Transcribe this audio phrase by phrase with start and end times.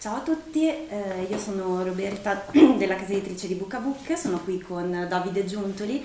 [0.00, 5.04] Ciao a tutti, eh, io sono Roberta della casa editrice di Bucabuc, sono qui con
[5.06, 6.02] Davide Giuntoli,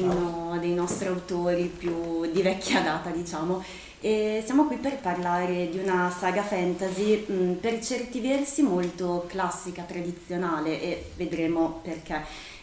[0.00, 3.64] uno dei nostri autori più di vecchia data diciamo,
[4.02, 9.82] e siamo qui per parlare di una saga fantasy mh, per certi versi molto classica,
[9.82, 12.22] tradizionale e vedremo perché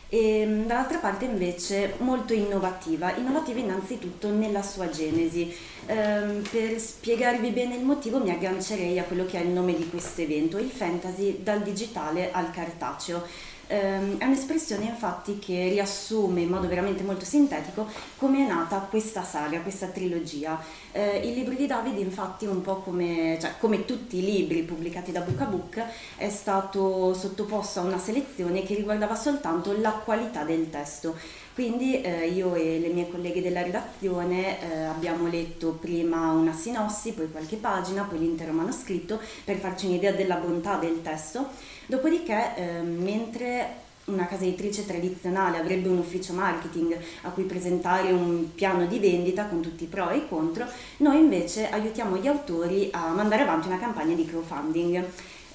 [0.10, 5.54] e dall'altra parte invece molto innovativa, innovativa innanzitutto nella sua genesi.
[5.88, 9.90] Ehm, per spiegarvi bene il motivo mi aggancerei a quello che è il nome di
[9.90, 13.54] questo evento, il fantasy dal digitale al cartaceo.
[13.68, 17.88] Ehm, è un'espressione infatti che riassume in modo veramente molto sintetico
[18.18, 20.60] come è nata questa saga, questa trilogia.
[20.92, 25.12] Eh, il libro di David infatti un po' come, cioè, come tutti i libri pubblicati
[25.12, 25.84] da Book a Book
[26.18, 31.16] è stato sottoposto a una selezione che riguardava soltanto la qualità del testo.
[31.56, 37.14] Quindi eh, io e le mie colleghe della redazione eh, abbiamo letto prima una sinossi,
[37.14, 41.48] poi qualche pagina, poi l'intero manoscritto per farci un'idea della bontà del testo.
[41.88, 48.54] Dopodiché, eh, mentre una casa editrice tradizionale avrebbe un ufficio marketing a cui presentare un
[48.54, 50.66] piano di vendita con tutti i pro e i contro,
[50.98, 55.06] noi invece aiutiamo gli autori a mandare avanti una campagna di crowdfunding.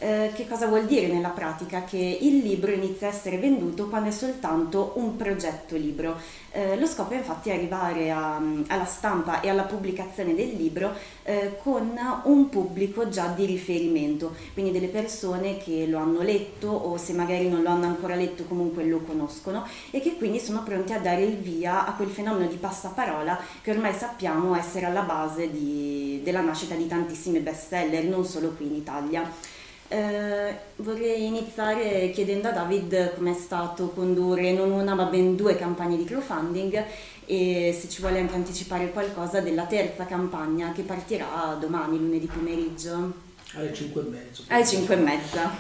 [0.02, 1.84] Eh, che cosa vuol dire nella pratica?
[1.84, 6.16] Che il libro inizia a essere venduto quando è soltanto un progetto libro.
[6.52, 11.58] Eh, lo scopo è infatti arrivare a, alla stampa e alla pubblicazione del libro eh,
[11.62, 17.12] con un pubblico già di riferimento, quindi delle persone che lo hanno letto o se
[17.12, 20.98] magari non lo hanno ancora letto comunque lo conoscono e che quindi sono pronti a
[20.98, 26.22] dare il via a quel fenomeno di passaparola che ormai sappiamo essere alla base di,
[26.24, 29.58] della nascita di tantissimi bestseller, non solo qui in Italia.
[29.92, 35.96] Eh, vorrei iniziare chiedendo a David com'è stato condurre non una ma ben due campagne
[35.96, 36.84] di crowdfunding
[37.26, 43.12] e se ci vuole anche anticipare qualcosa della terza campagna che partirà domani, lunedì pomeriggio.
[43.54, 44.42] Alle 5 e mezzo.
[44.46, 45.50] Alle 5 e mezza.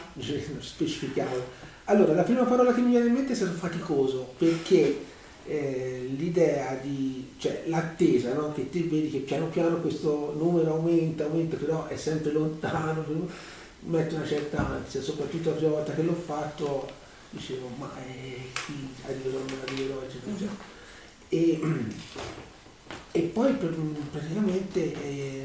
[0.60, 1.34] Specifichiamo.
[1.86, 5.04] Allora, la prima parola che mi viene in mente è stato faticoso, perché
[5.44, 8.52] eh, l'idea di, cioè l'attesa, no?
[8.52, 13.04] che ti vedi che piano piano questo numero aumenta, aumenta, però è sempre lontano,
[13.80, 16.98] mette una certa ansia, soprattutto la prima volta che l'ho fatto
[17.30, 20.78] dicevo ma eh, qui arriverò, non arriverò, eccetera, eccetera.
[21.28, 21.60] E,
[23.12, 25.44] e poi praticamente eh,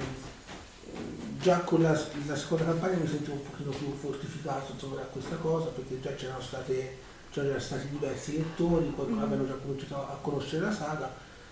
[1.39, 1.91] già con la,
[2.25, 6.15] la, seconda campagna mi sentivo un pochino più fortificato insomma, da questa cosa perché già
[6.15, 9.23] c'erano state c'erano stati diversi lettori, qualcuno mm.
[9.23, 11.11] avevano già cominciato a conoscere la saga,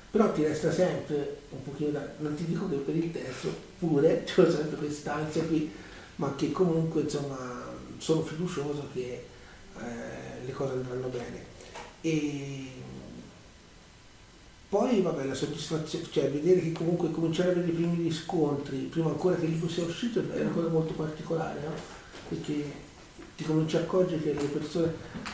[0.09, 4.23] però ti resta sempre un pochino da, non ti dico che per il terzo pure
[4.25, 5.71] c'è sempre quest'ansia qui,
[6.15, 9.25] ma che comunque insomma sono fiducioso che
[9.77, 11.51] eh, le cose andranno bene.
[12.01, 12.71] E
[14.73, 19.09] poi vabbè la soddisfazione, cioè vedere che comunque cominciare a vedere i primi riscontri, prima
[19.09, 21.73] ancora che il libro sia uscito, è una cosa molto particolare, no?
[22.27, 22.71] Perché
[23.35, 24.93] ti cominci a accorgere che le persone,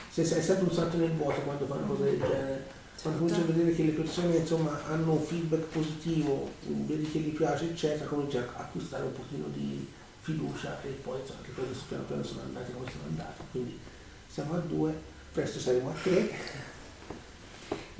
[0.10, 2.68] se sei sempre un salto nel vuoto quando fanno cose del genere,
[3.02, 3.58] quando cominci a certo.
[3.58, 8.38] vedere che le persone insomma hanno un feedback positivo, vedi che gli piace eccetera, cominci
[8.38, 9.88] a acquistare un pochino di
[10.22, 13.44] fiducia e poi insomma le cose piano piano sono andate come sono andate.
[13.52, 13.80] Quindi
[14.28, 15.02] siamo a due,
[15.32, 16.68] presto saremo a tre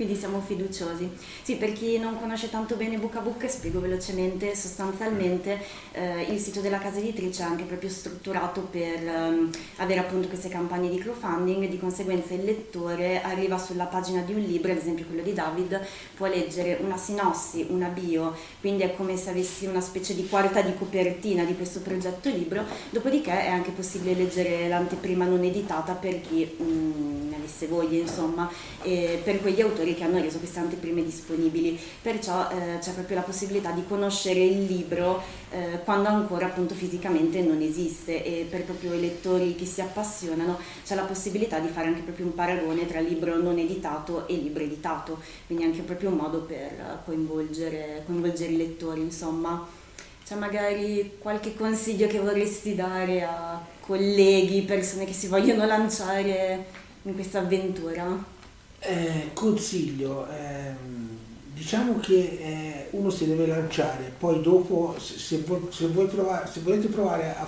[0.00, 1.10] quindi siamo fiduciosi.
[1.42, 5.60] Sì, per chi non conosce tanto bene Book a Book, spiego velocemente, sostanzialmente
[5.92, 10.48] eh, il sito della casa editrice è anche proprio strutturato per um, avere appunto queste
[10.48, 15.04] campagne di crowdfunding, di conseguenza il lettore arriva sulla pagina di un libro, ad esempio
[15.04, 15.78] quello di David,
[16.16, 20.62] può leggere una sinossi, una bio, quindi è come se avessi una specie di quarta
[20.62, 26.22] di copertina di questo progetto libro, dopodiché è anche possibile leggere l'anteprima non editata per
[26.22, 28.50] chi mm, ne avesse voglia, insomma,
[28.80, 33.22] per quegli autori autori che hanno reso queste anteprime disponibili, perciò eh, c'è proprio la
[33.22, 38.94] possibilità di conoscere il libro eh, quando ancora appunto fisicamente non esiste e per proprio
[38.94, 43.00] i lettori che si appassionano c'è la possibilità di fare anche proprio un paragone tra
[43.00, 48.56] libro non editato e libro editato, quindi anche proprio un modo per coinvolgere, coinvolgere i
[48.56, 49.78] lettori, insomma.
[50.24, 56.66] C'è magari qualche consiglio che vorresti dare a colleghi, persone che si vogliono lanciare
[57.02, 58.38] in questa avventura?
[58.82, 61.08] Eh, consiglio, ehm,
[61.52, 66.88] diciamo che eh, uno si deve lanciare, poi dopo se, se, se, provare, se volete
[66.88, 67.46] provare a,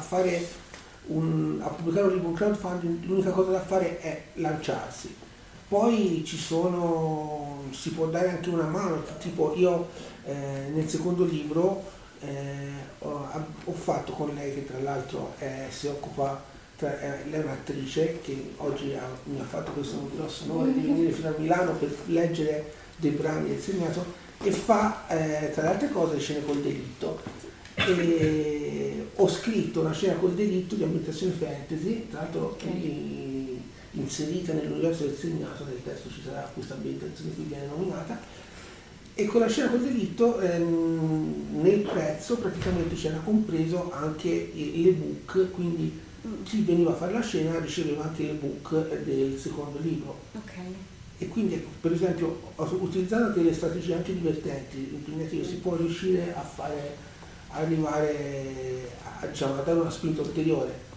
[1.06, 5.14] un, a pubblicare un libro in crowdfunding, l'unica cosa da fare è lanciarsi.
[5.69, 9.88] Poi ci sono, si può dare anche una mano, tipo io
[10.26, 11.82] eh, nel secondo libro
[12.20, 12.69] eh,
[12.99, 13.26] ho,
[13.64, 15.34] ho, fatto con lei che tra l'altro
[15.70, 16.50] si occupa
[16.82, 21.12] cioè, lei è un'attrice che oggi ha, mi ha fatto questo grosso onore di venire
[21.12, 24.05] fino a Milano per leggere dei brani del segnato
[24.43, 27.23] e fa eh, tra le altre cose scene col delitto.
[27.75, 33.62] E ho scritto una scena col delitto di ambientazione fantasy, tra l'altro okay.
[33.93, 38.20] inserita nell'universo del segnato, nel testo ci sarà questa ambientazione qui viene nominata,
[39.14, 46.11] e con la scena col delitto ehm, nel prezzo praticamente c'era compreso anche l'ebook, quindi
[46.44, 50.19] chi veniva a fare la scena riceveva anche l'ebook del secondo libro.
[50.34, 50.74] Okay.
[51.19, 56.40] E quindi ecco, per esempio utilizzando delle strategie anche divertenti, impegnative, si può riuscire a
[56.40, 57.10] fare
[57.52, 58.88] arrivare
[59.20, 60.90] a, diciamo, a dare una spinta ulteriore.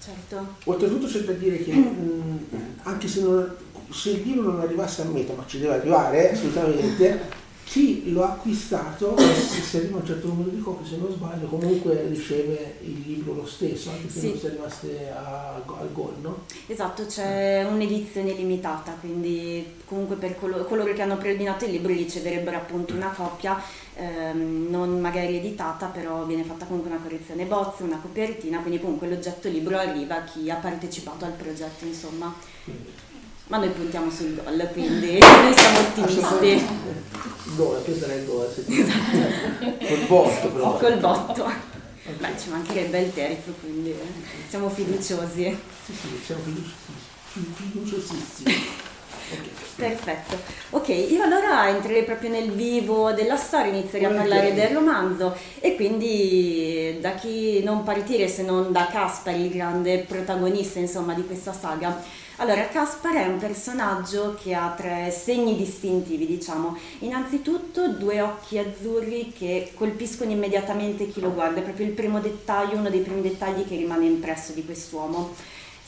[0.00, 0.56] Certo.
[0.64, 2.46] Oltretutto c'è da dire che mh,
[2.82, 3.56] anche se, non,
[3.90, 7.20] se il libro non arrivasse a meta, ma ci deve arrivare assolutamente,
[7.64, 11.10] chi lo ha acquistato, se si arriva a un certo numero di copie, se non
[11.10, 14.28] sbaglio, comunque riceve il libro lo stesso, anche se sì.
[14.28, 16.44] non si è rimaste a, al gol, no?
[16.66, 22.56] Esatto, c'è un'edizione limitata, quindi comunque per coloro, coloro che hanno preordinato il libro riceverebbero
[22.56, 23.60] appunto una copia,
[23.96, 29.08] ehm, non magari editata, però viene fatta comunque una correzione bozze, una copertina, quindi comunque
[29.08, 32.34] l'oggetto libro arriva a chi ha partecipato al progetto, insomma.
[32.64, 32.92] Quindi
[33.46, 36.66] ma noi puntiamo sul gol, quindi noi siamo ottimisti.
[37.56, 39.86] Gol, questo era il gol, esatto.
[39.86, 40.76] col botto però.
[40.76, 41.52] Col botto.
[42.18, 43.94] Beh, ci mancherebbe il terzo, quindi
[44.48, 45.56] siamo fiduciosi.
[45.84, 46.42] Sì, sì, siamo
[47.56, 48.92] fiduciosissimi.
[49.76, 50.36] Perfetto.
[50.70, 55.74] Ok, io allora entrerei proprio nel vivo della storia, inizierei a parlare del romanzo e
[55.74, 61.52] quindi da chi non partire se non da Caspar, il grande protagonista insomma di questa
[61.52, 62.22] saga.
[62.38, 66.76] Allora, Caspar è un personaggio che ha tre segni distintivi, diciamo.
[67.00, 72.76] Innanzitutto due occhi azzurri che colpiscono immediatamente chi lo guarda, è proprio il primo dettaglio,
[72.76, 75.32] uno dei primi dettagli che rimane impresso di quest'uomo.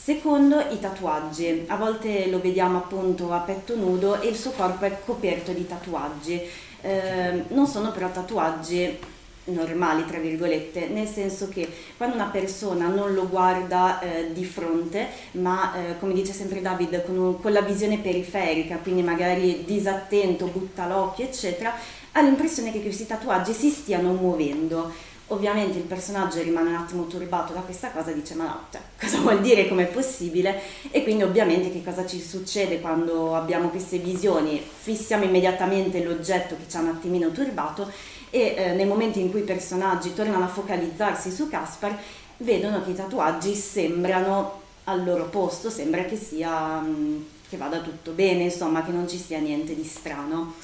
[0.06, 1.64] Secondo, i tatuaggi.
[1.66, 5.66] A volte lo vediamo appunto a petto nudo e il suo corpo è coperto di
[5.66, 6.40] tatuaggi.
[6.80, 8.98] Eh, non sono però tatuaggi
[9.46, 15.08] normali, tra virgolette, nel senso che quando una persona non lo guarda eh, di fronte,
[15.32, 20.46] ma eh, come dice sempre David, con, un, con, la visione periferica, quindi magari disattento,
[20.46, 21.75] butta l'occhio, eccetera,
[22.12, 25.14] ha l'impressione che questi tatuaggi si stiano muovendo.
[25.28, 29.18] Ovviamente il personaggio rimane un attimo turbato da questa cosa, dice ma no, cioè, cosa
[29.18, 30.61] vuol dire, com'è possibile?
[30.90, 34.61] E quindi ovviamente che cosa ci succede quando abbiamo queste visioni?
[34.61, 37.90] Fissiamo immediatamente l'oggetto che ci ha un attimino turbato
[38.30, 41.99] e eh, nel momento in cui i personaggi tornano a focalizzarsi su Caspar
[42.38, 48.12] vedono che i tatuaggi sembrano al loro posto, sembra che sia mm, che vada tutto
[48.12, 50.54] bene, insomma, che non ci sia niente di strano.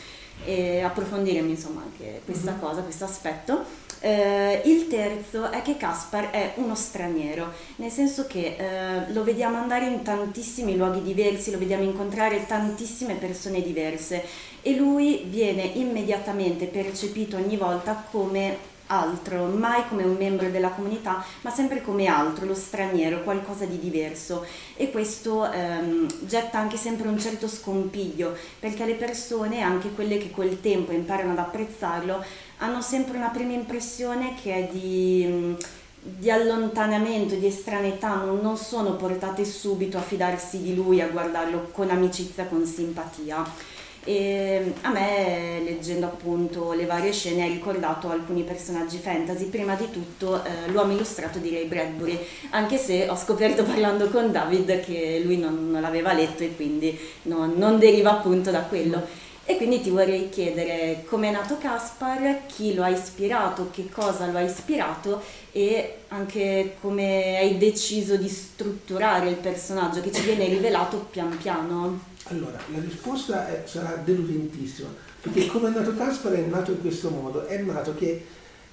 [0.45, 2.61] E approfondire insomma anche questa mm-hmm.
[2.61, 3.65] cosa, questo aspetto.
[4.05, 9.59] Eh, il terzo è che Caspar è uno straniero, nel senso che eh, lo vediamo
[9.59, 14.25] andare in tantissimi luoghi diversi, lo vediamo incontrare tantissime persone diverse
[14.61, 21.25] e lui viene immediatamente percepito ogni volta come altro, mai come un membro della comunità,
[21.41, 24.45] ma sempre come altro, lo straniero, qualcosa di diverso.
[24.77, 30.31] E questo ehm, getta anche sempre un certo scompiglio, perché le persone, anche quelle che
[30.31, 32.23] col tempo imparano ad apprezzarlo,
[32.63, 35.57] hanno sempre una prima impressione che è di,
[36.01, 41.71] di allontanamento, di estraneità, non, non sono portate subito a fidarsi di lui, a guardarlo
[41.73, 43.81] con amicizia, con simpatia.
[44.05, 49.91] E a me, leggendo appunto le varie scene, ha ricordato alcuni personaggi fantasy, prima di
[49.91, 52.19] tutto eh, l'uomo illustrato di Ray Bradbury,
[52.51, 56.97] anche se ho scoperto parlando con David che lui non, non l'aveva letto e quindi
[57.23, 59.22] non, non deriva appunto da quello.
[59.45, 64.27] E quindi ti vorrei chiedere come è nato Caspar, chi lo ha ispirato, che cosa
[64.27, 65.21] lo ha ispirato
[65.51, 72.11] e anche come hai deciso di strutturare il personaggio che ci viene rivelato pian piano.
[72.25, 74.89] Allora, la risposta è, sarà deludentissima,
[75.21, 78.25] perché come è nato Caspar è nato in questo modo, è nato che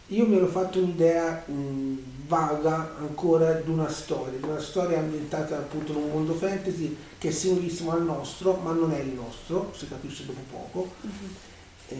[0.09, 1.97] io mi ero fatto un'idea mh,
[2.27, 7.29] vaga ancora di una storia, di una storia ambientata appunto in un mondo fantasy che
[7.29, 10.91] è similissimo al nostro, ma non è il nostro, si capisce dopo poco.
[11.89, 11.97] Eh,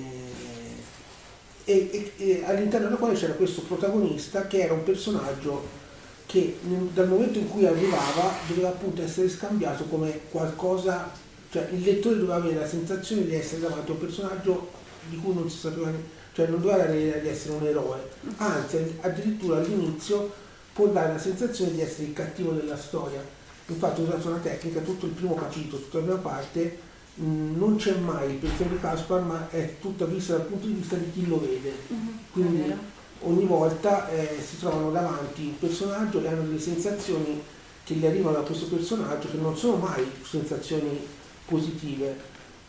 [1.65, 5.77] e, e, e, all'interno della quale c'era questo protagonista che era un personaggio
[6.25, 6.57] che
[6.93, 11.11] dal momento in cui arrivava doveva appunto essere scambiato come qualcosa
[11.51, 14.69] cioè il lettore doveva avere la sensazione di essere davanti a un personaggio
[15.09, 15.91] di cui non si sapeva,
[16.33, 20.31] cioè non doveva avere l'idea di essere un eroe, anzi addirittura all'inizio
[20.74, 23.21] può dare la sensazione di essere il cattivo della storia.
[23.67, 26.79] Infatti ho usato una tecnica, tutto il primo capitolo, tutta la prima parte,
[27.15, 30.74] mh, non c'è mai il pensiero di Caspar, ma è tutta vista dal punto di
[30.74, 31.74] vista di chi lo vede.
[31.91, 32.07] Mm-hmm.
[32.31, 32.74] Quindi
[33.21, 37.43] ogni volta eh, si trovano davanti un personaggio che hanno delle sensazioni
[37.83, 41.05] che gli arrivano da questo personaggio che non sono mai sensazioni
[41.45, 42.15] positive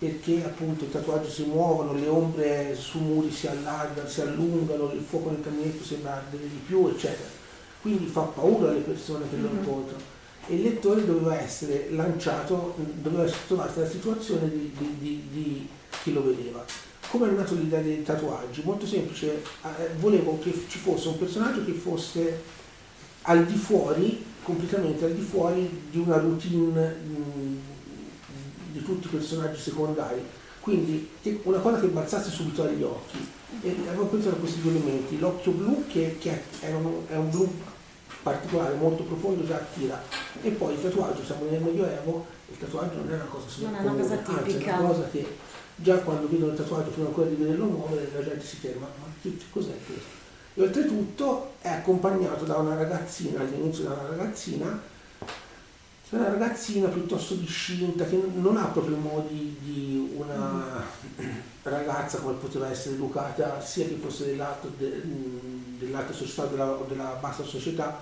[0.01, 5.05] perché appunto i tatuaggi si muovono, le ombre su muri si allargano, si allungano, il
[5.07, 7.29] fuoco nel caminetto sembra ardere di più, eccetera.
[7.83, 9.59] Quindi fa paura alle persone che lo mm-hmm.
[9.59, 10.03] incontrano.
[10.47, 15.69] E il lettore doveva essere lanciato, doveva trovarsi nella situazione di, di, di, di
[16.03, 16.65] chi lo vedeva.
[17.11, 18.63] Come è nato l'idea dei tatuaggi?
[18.65, 22.41] Molto semplice, eh, volevo che ci fosse un personaggio che fosse
[23.23, 27.70] al di fuori, completamente al di fuori di una routine mh,
[28.73, 30.23] di tutti i personaggi secondari.
[30.61, 31.09] Quindi
[31.45, 33.19] una cosa che balzasse subito agli occhi.
[33.63, 37.31] E avevo pensato a questi due elementi, l'occhio blu che, che è, un, è, un,
[37.31, 37.53] blu
[38.23, 40.01] particolare, molto profondo, già attira.
[40.43, 43.81] E poi il tatuaggio, siamo nel Medioevo, il tatuaggio non è una cosa non è
[43.81, 44.77] una cosa tipica.
[44.77, 45.37] è una cosa che
[45.77, 49.07] già quando vedono il tatuaggio, prima ancora di vederlo muovere, la gente si ferma, ma
[49.21, 50.19] che, cos'è questo?
[50.55, 54.81] E oltretutto è accompagnato da una ragazzina, all'inizio da una ragazzina,
[56.11, 60.85] c'è una ragazzina piuttosto discinta che non ha proprio modi di una
[61.63, 65.03] ragazza come poteva essere educata sia che fosse dell'alto, de,
[65.79, 68.01] dell'alta società o della, bassa società,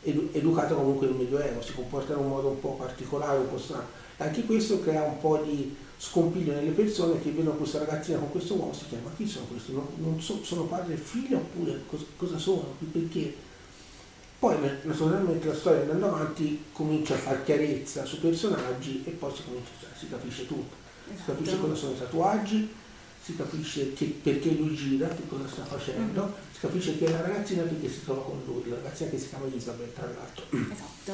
[0.00, 3.58] edu, educata comunque nel Medioevo, si comporta in un modo un po' particolare, un po'
[3.58, 3.88] strano.
[4.16, 8.54] Anche questo crea un po' di scompiglio nelle persone che vedono questa ragazzina con questo
[8.54, 9.74] uomo si chiama ma chi sono questi?
[9.74, 12.74] Non, non so, sono padre e figlio oppure cosa, cosa sono?
[12.90, 13.48] Perché?
[14.40, 19.42] Poi naturalmente la storia andando avanti comincia a fare chiarezza su personaggi e poi si,
[19.44, 20.74] comincia, si capisce tutto.
[21.12, 21.18] Esatto.
[21.18, 22.74] Si capisce cosa sono i tatuaggi,
[23.22, 26.32] si capisce che, perché lui gira, che cosa sta facendo, mm-hmm.
[26.54, 29.28] si capisce che è la ragazzina perché si trova con lui, la ragazzina che si
[29.28, 30.44] chiama Isabel tra l'altro.
[30.72, 31.12] Esatto.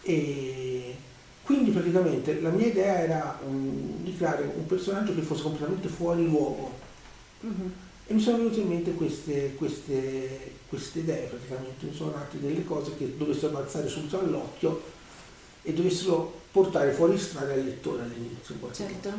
[0.00, 0.96] E
[1.42, 6.24] quindi praticamente la mia idea era um, di creare un personaggio che fosse completamente fuori
[6.24, 6.72] luogo.
[7.44, 12.40] Mm-hmm e mi sono venute in mente queste, queste, queste idee praticamente, mi sono nate
[12.40, 14.82] delle cose che dovessero balzare subito all'occhio
[15.62, 18.56] e dovessero portare fuori strada il lettore all'inizio.
[18.72, 19.12] Certo.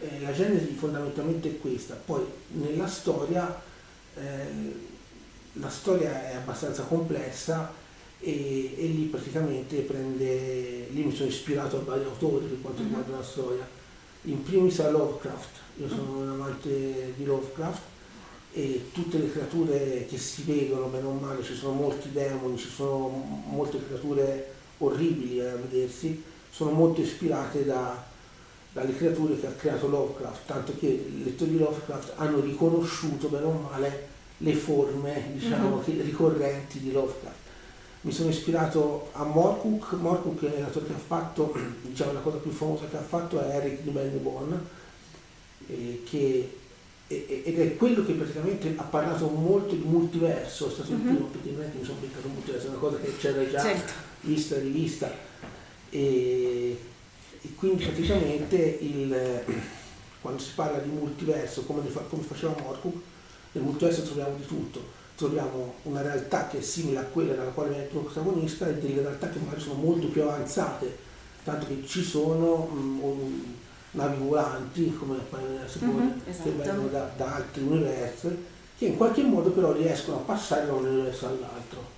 [0.00, 3.60] Eh, la genesi fondamentalmente è questa, poi nella storia
[4.14, 4.94] eh,
[5.52, 7.72] la storia è abbastanza complessa
[8.20, 13.10] e, e, lì praticamente prende, lì mi sono ispirato a vari autori per quanto riguarda
[13.10, 13.18] uh-huh.
[13.18, 13.68] la storia,
[14.26, 17.82] in primis a Lovecraft, io sono un amante di Lovecraft
[18.52, 22.68] e tutte le creature che si vedono bene o male, ci sono molti demoni, ci
[22.68, 23.08] sono
[23.46, 28.04] molte creature orribili a vedersi, sono molto ispirate da,
[28.72, 33.44] dalle creature che ha creato Lovecraft, tanto che i lettori di Lovecraft hanno riconosciuto bene
[33.44, 36.00] o male le forme diciamo, mm-hmm.
[36.02, 37.35] ricorrenti di Lovecraft.
[38.06, 42.52] Mi sono ispirato a Morcook, Morcook è l'autore che ha fatto, diciamo la cosa più
[42.52, 44.56] famosa che ha fatto è Eric di Melbourne,
[45.66, 46.58] eh, che
[47.08, 51.50] ed è quello che praticamente ha parlato molto di multiverso, è stato il primo, perché
[51.50, 53.92] non è che mi sono beccato un multiverso, è una cosa che c'era già certo.
[54.20, 55.12] vista e rivista.
[55.90, 56.80] E,
[57.42, 59.42] e quindi praticamente il,
[60.22, 62.96] quando si parla di multiverso, come, come faceva Morcook,
[63.52, 67.70] nel multiverso troviamo di tutto, troviamo una realtà che è simile a quella nella quale
[67.70, 70.96] viene il protagonista e delle realtà che magari sono molto più avanzate,
[71.42, 73.42] tanto che ci sono mh, un,
[73.92, 75.16] navi volanti, come
[75.66, 76.50] seconda, mm-hmm, esatto.
[76.50, 78.36] che vengono da, da, altri universi,
[78.76, 81.94] che in qualche modo però riescono a passare da un universo all'altro.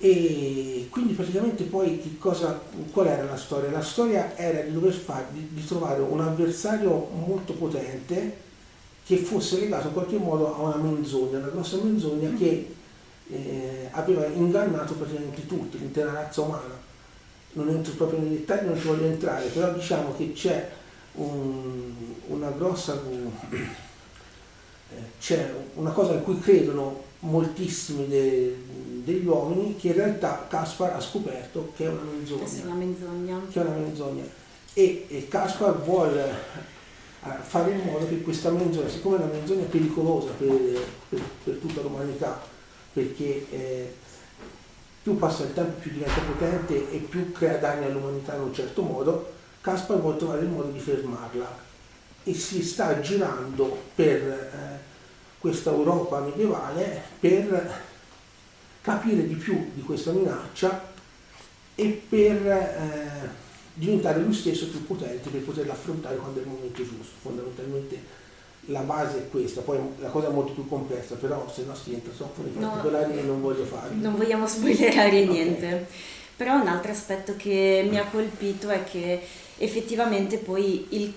[0.00, 2.60] E quindi praticamente poi cosa,
[2.92, 3.70] qual era la storia?
[3.70, 8.46] La storia era di dover fare, di, di trovare un avversario molto potente
[9.08, 12.74] che fosse legato in qualche modo a una menzogna, una grossa menzogna che
[13.30, 16.76] eh, aveva ingannato praticamente tutti, l'intera razza umana.
[17.52, 20.70] Non entro proprio nei dettagli, non ci voglio entrare, però diciamo che c'è
[21.14, 21.90] un,
[22.26, 23.00] una grossa...
[24.90, 28.62] Eh, c'è una cosa in cui credono moltissimi de,
[29.04, 32.44] degli uomini che in realtà Caspar ha scoperto che è una menzogna.
[32.44, 33.40] Che è una menzogna.
[33.50, 34.24] Che è una menzogna.
[34.74, 36.76] E, e Caspar vuole
[37.20, 41.54] a fare in modo che questa menzogna, siccome è una menzogna pericolosa per, per, per
[41.56, 42.40] tutta l'umanità,
[42.92, 43.94] perché eh,
[45.02, 48.82] più passa il tempo più diventa potente e più crea danni all'umanità in un certo
[48.82, 51.66] modo, Caspar vuole trovare il modo di fermarla.
[52.24, 54.78] E si sta girando per eh,
[55.38, 57.82] questa Europa medievale per
[58.82, 60.92] capire di più di questa minaccia
[61.74, 63.46] e per eh,
[63.78, 67.14] diventare lui stesso più potente per poterla affrontare quando è il momento giusto.
[67.20, 68.26] Fondamentalmente
[68.66, 71.94] la base è questa, poi la cosa è molto più complessa, però se no si
[71.94, 73.94] entra troppo nei particolari no, e non voglio fare.
[73.94, 75.66] Non vogliamo spoilerare niente.
[75.66, 75.86] Okay.
[76.36, 79.20] Però un altro aspetto che mi ha colpito è che
[79.56, 81.14] effettivamente poi il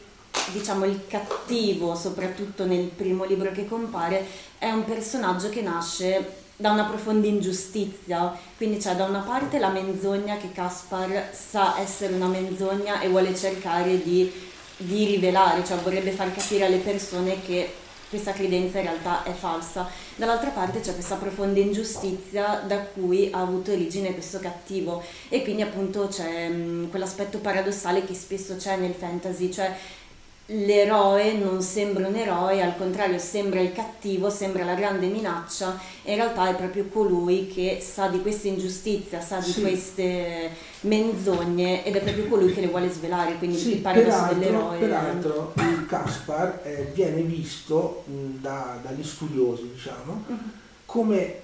[0.53, 4.25] diciamo il cattivo, soprattutto nel primo libro che compare,
[4.57, 9.69] è un personaggio che nasce da una profonda ingiustizia, quindi c'è da una parte la
[9.69, 14.31] menzogna che Caspar sa essere una menzogna e vuole cercare di,
[14.77, 17.73] di rivelare, cioè vorrebbe far capire alle persone che
[18.09, 19.87] questa credenza in realtà è falsa.
[20.15, 25.61] Dall'altra parte c'è questa profonda ingiustizia da cui ha avuto origine questo cattivo e quindi
[25.63, 29.75] appunto c'è mh, quell'aspetto paradossale che spesso c'è nel fantasy, cioè
[30.47, 36.11] l'eroe non sembra un eroe, al contrario sembra il cattivo, sembra la grande minaccia e
[36.11, 39.61] in realtà è proprio colui che sa di questa ingiustizia, sa di sì.
[39.61, 40.49] queste
[40.81, 44.77] menzogne ed è proprio colui che le vuole svelare, quindi sì, il paradosso dell'eroe.
[44.77, 50.37] Peraltro il Caspar eh, viene visto mh, da, dagli studiosi, diciamo, uh-huh.
[50.85, 51.35] come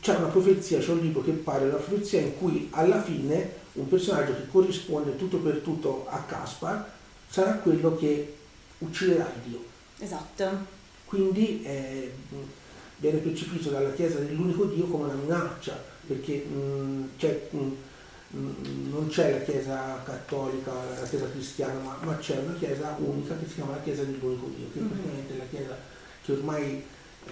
[0.00, 3.88] c'è una profezia, c'è un libro che parla della profezia in cui alla fine un
[3.88, 6.94] personaggio che corrisponde tutto per tutto a Caspar
[7.28, 8.34] sarà quello che
[8.78, 9.64] ucciderà Dio.
[9.98, 10.74] Esatto.
[11.04, 12.12] Quindi eh,
[12.96, 17.58] viene percepito dalla Chiesa dell'unico Dio come una minaccia, perché mh, c'è, mh,
[18.36, 23.36] mm, non c'è la Chiesa cattolica, la Chiesa cristiana, ma, ma, c'è una Chiesa unica
[23.38, 24.88] che si chiama la Chiesa dell'unico Dio, che mm-hmm.
[24.88, 25.78] praticamente è la Chiesa
[26.24, 26.82] che ormai
[27.26, 27.30] eh,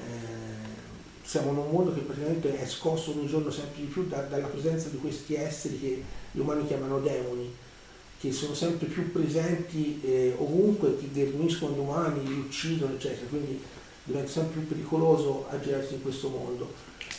[1.25, 4.47] siamo in un mondo che praticamente è scosso ogni giorno sempre di più da, dalla
[4.47, 7.53] presenza di questi esseri che gli umani chiamano demoni
[8.25, 13.61] che sono sempre più presenti eh, ovunque, che definiscono umani, li uccidono, eccetera, quindi
[14.03, 16.73] diventa sempre più pericoloso aggirarsi in questo mondo.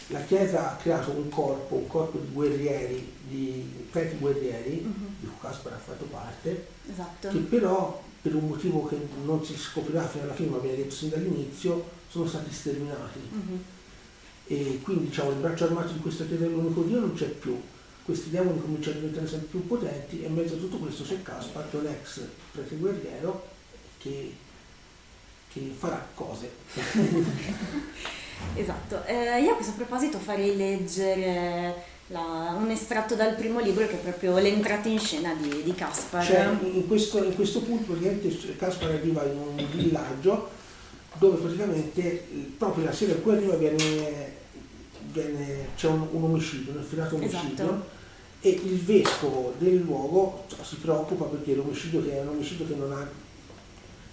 [0.07, 5.05] La Chiesa ha creato un corpo, un corpo di guerrieri, di preti guerrieri, uh-huh.
[5.19, 7.27] di cui Caspar ha fatto parte, esatto.
[7.27, 10.95] che però per un motivo che non si scoprirà fino alla fine, ma viene detto
[10.95, 13.19] sin dall'inizio, sono stati sterminati.
[13.31, 13.59] Uh-huh.
[14.47, 17.55] E quindi diciamo, il braccio armato di questa Chiesa dell'unico Dio non c'è più
[18.05, 21.23] questi demoni cominciano a diventare sempre più potenti e in mezzo a tutto questo c'è
[21.23, 23.47] Caspar, che è un ex prete guerriero
[23.97, 24.31] che,
[25.51, 26.51] che farà cose.
[28.53, 33.93] esatto, eh, io a questo proposito farei leggere la, un estratto dal primo libro che
[33.93, 36.23] è proprio l'entrata in scena di, di Caspar.
[36.23, 40.49] Cioè, in, questo, in questo punto praticamente Caspar arriva in un villaggio
[41.17, 44.33] dove praticamente proprio la sera in cui arriva viene,
[45.11, 47.93] viene, c'è un, un, omicidio, un efferato omicidio esatto.
[48.45, 52.91] E il vescovo del luogo si preoccupa perché l'omicidio che è un omicidio che non
[52.91, 53.09] ha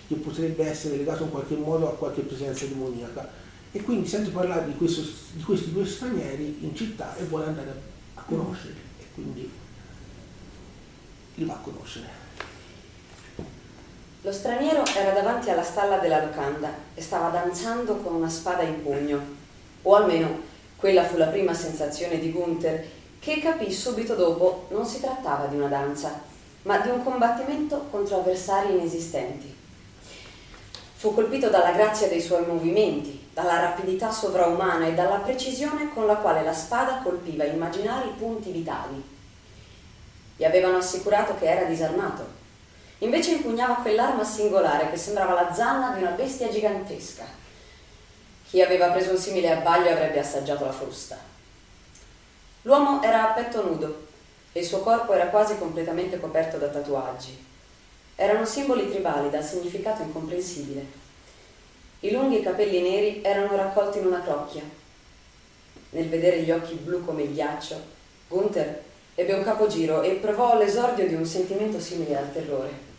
[0.09, 3.29] che potrebbe essere legato in qualche modo a qualche presenza demoniaca.
[3.73, 7.69] E quindi sente parlare di, questo, di questi due stranieri in città e vuole andare
[7.69, 9.51] a, a conoscerli e quindi
[11.35, 12.07] li va a conoscere.
[14.23, 18.83] Lo straniero era davanti alla stalla della locanda e stava danzando con una spada in
[18.83, 19.21] pugno,
[19.83, 20.41] o almeno
[20.77, 25.55] quella fu la prima sensazione di Gunther, che capì subito dopo non si trattava di
[25.55, 26.21] una danza,
[26.63, 29.57] ma di un combattimento contro avversari inesistenti.
[30.95, 36.17] Fu colpito dalla grazia dei suoi movimenti, dalla rapidità sovraumana e dalla precisione con la
[36.17, 39.03] quale la spada colpiva immaginari punti vitali.
[40.37, 42.41] Gli avevano assicurato che era disarmato
[43.03, 47.25] Invece impugnava quell'arma singolare che sembrava la zanna di una bestia gigantesca.
[48.49, 51.32] Chi aveva preso un simile abbaglio avrebbe assaggiato la frusta.
[52.63, 54.07] L'uomo era a petto nudo
[54.53, 57.37] e il suo corpo era quasi completamente coperto da tatuaggi.
[58.15, 60.87] Erano simboli tribali dal significato incomprensibile.
[62.01, 64.63] I lunghi capelli neri erano raccolti in una crocchia.
[65.91, 67.81] Nel vedere gli occhi blu come il ghiaccio,
[68.29, 68.83] Gunther
[69.17, 72.91] ebbe un capogiro e provò l'esordio di un sentimento simile al terrore.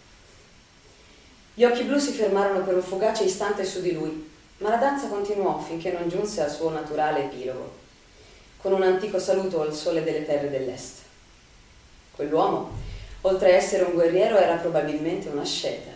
[1.53, 5.07] Gli occhi blu si fermarono per un fugace istante su di lui, ma la danza
[5.07, 7.82] continuò finché non giunse al suo naturale epilogo,
[8.63, 10.99] con un antico saluto al sole delle terre dell'est.
[12.15, 12.71] Quell'uomo,
[13.21, 15.91] oltre a essere un guerriero, era probabilmente un asceta.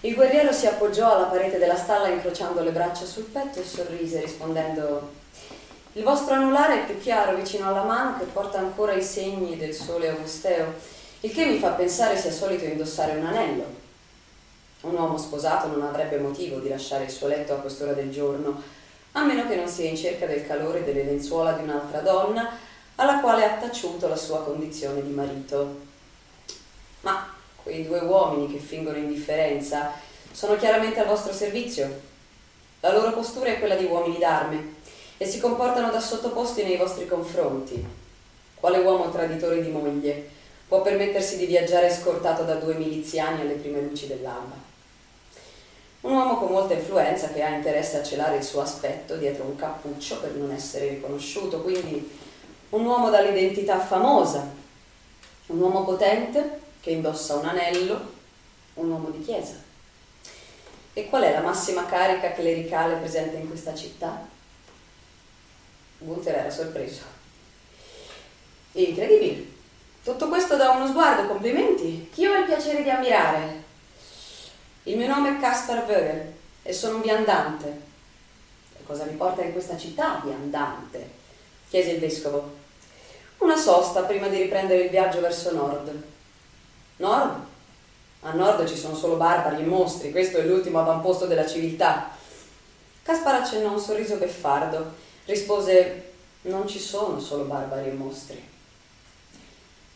[0.00, 4.20] Il guerriero si appoggiò alla parete della stalla incrociando le braccia sul petto e sorrise
[4.20, 5.12] rispondendo
[5.92, 9.72] Il vostro anulare è più chiaro vicino alla mano che porta ancora i segni del
[9.72, 10.74] sole augusteo
[11.20, 13.64] il che mi fa pensare sia solito indossare un anello.
[14.80, 18.60] Un uomo sposato non avrebbe motivo di lasciare il suo letto a quest'ora del giorno,
[19.16, 22.50] a meno che non sia in cerca del calore delle lenzuola di un'altra donna
[22.96, 25.80] alla quale ha taciuto la sua condizione di marito.
[27.00, 29.92] Ma quei due uomini che fingono indifferenza
[30.30, 32.00] sono chiaramente al vostro servizio.
[32.80, 34.74] La loro postura è quella di uomini d'arme
[35.16, 37.84] e si comportano da sottoposti nei vostri confronti.
[38.54, 40.34] Quale uomo traditore di moglie?
[40.68, 44.56] può permettersi di viaggiare scortato da due miliziani alle prime luci dell'alba.
[46.06, 49.56] Un uomo con molta influenza che ha interesse a celare il suo aspetto dietro un
[49.56, 52.16] cappuccio per non essere riconosciuto, quindi
[52.70, 54.48] un uomo dall'identità famosa,
[55.46, 58.12] un uomo potente che indossa un anello,
[58.74, 59.54] un uomo di chiesa.
[60.92, 64.24] E qual è la massima carica clericale presente in questa città?
[65.98, 67.02] Gunther era sorpreso.
[68.74, 69.44] Incredibile.
[70.04, 72.10] Tutto questo da uno sguardo, complimenti.
[72.12, 73.64] Chi ho il piacere di ammirare?
[74.86, 77.66] Il mio nome è Caspar Vögel e sono un viandante.
[78.78, 81.10] E cosa mi porta in questa città, viandante?
[81.68, 82.54] chiese il vescovo.
[83.38, 85.90] Una sosta prima di riprendere il viaggio verso nord.
[86.98, 87.44] Nord?
[88.20, 92.10] A nord ci sono solo barbari e mostri, questo è l'ultimo avamposto della civiltà.
[93.02, 94.94] Caspar accennò un sorriso beffardo.
[95.24, 98.54] Rispose: Non ci sono solo barbari e mostri.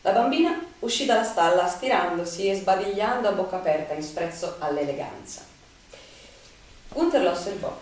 [0.03, 5.43] La bambina uscì dalla stalla stirandosi e sbadigliando a bocca aperta in sprezzo all'eleganza.
[6.89, 7.77] Gunther la osservò.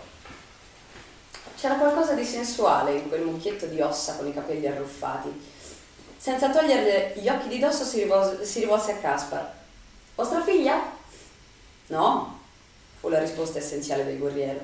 [1.57, 5.57] C'era qualcosa di sensuale in quel mucchietto di ossa con i capelli arruffati.
[6.17, 9.53] Senza togliere gli occhi di dosso si rivolse, si rivolse a Caspar.
[10.15, 10.81] Vostra figlia?
[11.87, 12.39] No,
[12.99, 14.59] fu la risposta essenziale del guerriero.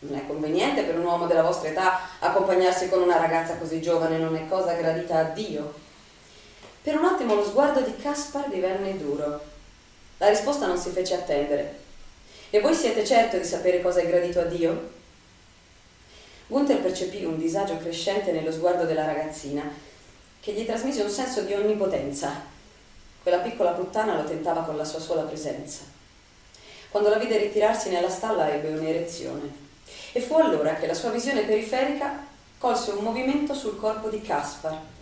[0.00, 4.18] Non è conveniente per un uomo della vostra età accompagnarsi con una ragazza così giovane,
[4.18, 5.83] non è cosa gradita a Dio.
[6.84, 9.40] Per un attimo lo sguardo di Caspar divenne duro.
[10.18, 11.78] La risposta non si fece attendere.
[12.50, 14.90] E voi siete certo di sapere cosa è gradito a Dio?
[16.46, 19.62] Gunther percepì un disagio crescente nello sguardo della ragazzina,
[20.40, 22.42] che gli trasmise un senso di onnipotenza.
[23.22, 25.84] Quella piccola puttana lo tentava con la sua sola presenza.
[26.90, 29.50] Quando la vide ritirarsi nella stalla ebbe un'erezione.
[30.12, 32.26] E fu allora che la sua visione periferica
[32.58, 34.92] colse un movimento sul corpo di Caspar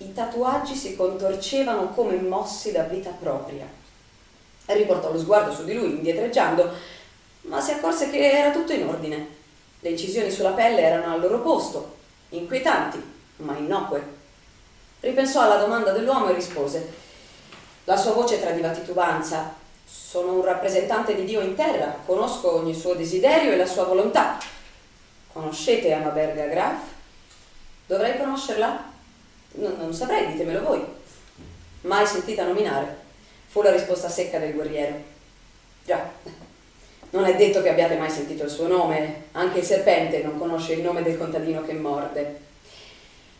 [0.00, 3.66] i tatuaggi si contorcevano come mossi da vita propria.
[4.64, 6.72] Riportò lo sguardo su di lui, indietreggiando,
[7.42, 9.38] ma si accorse che era tutto in ordine.
[9.80, 11.96] Le incisioni sulla pelle erano al loro posto,
[12.30, 13.02] inquietanti,
[13.36, 14.18] ma innocue.
[15.00, 16.92] Ripensò alla domanda dell'uomo e rispose.
[17.84, 19.54] La sua voce tradiva titubanza.
[19.84, 24.38] Sono un rappresentante di Dio in terra, conosco ogni suo desiderio e la sua volontà.
[25.32, 26.80] Conoscete Amaberga Graf?
[27.86, 28.89] Dovrei conoscerla?
[29.52, 30.84] Non, non saprei, ditemelo voi.
[31.82, 32.96] Mai sentita nominare?
[33.48, 34.94] Fu la risposta secca del guerriero.
[35.84, 36.08] Già,
[37.10, 40.74] Non è detto che abbiate mai sentito il suo nome, anche il serpente non conosce
[40.74, 42.48] il nome del contadino che morde.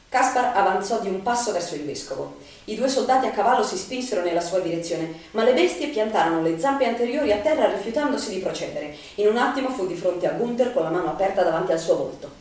[0.09, 2.39] Caspar avanzò di un passo verso il vescovo.
[2.65, 6.59] I due soldati a cavallo si spinsero nella sua direzione, ma le bestie piantarono le
[6.59, 8.93] zampe anteriori a terra rifiutandosi di procedere.
[9.17, 11.97] In un attimo fu di fronte a Gunther con la mano aperta davanti al suo
[11.97, 12.40] volto.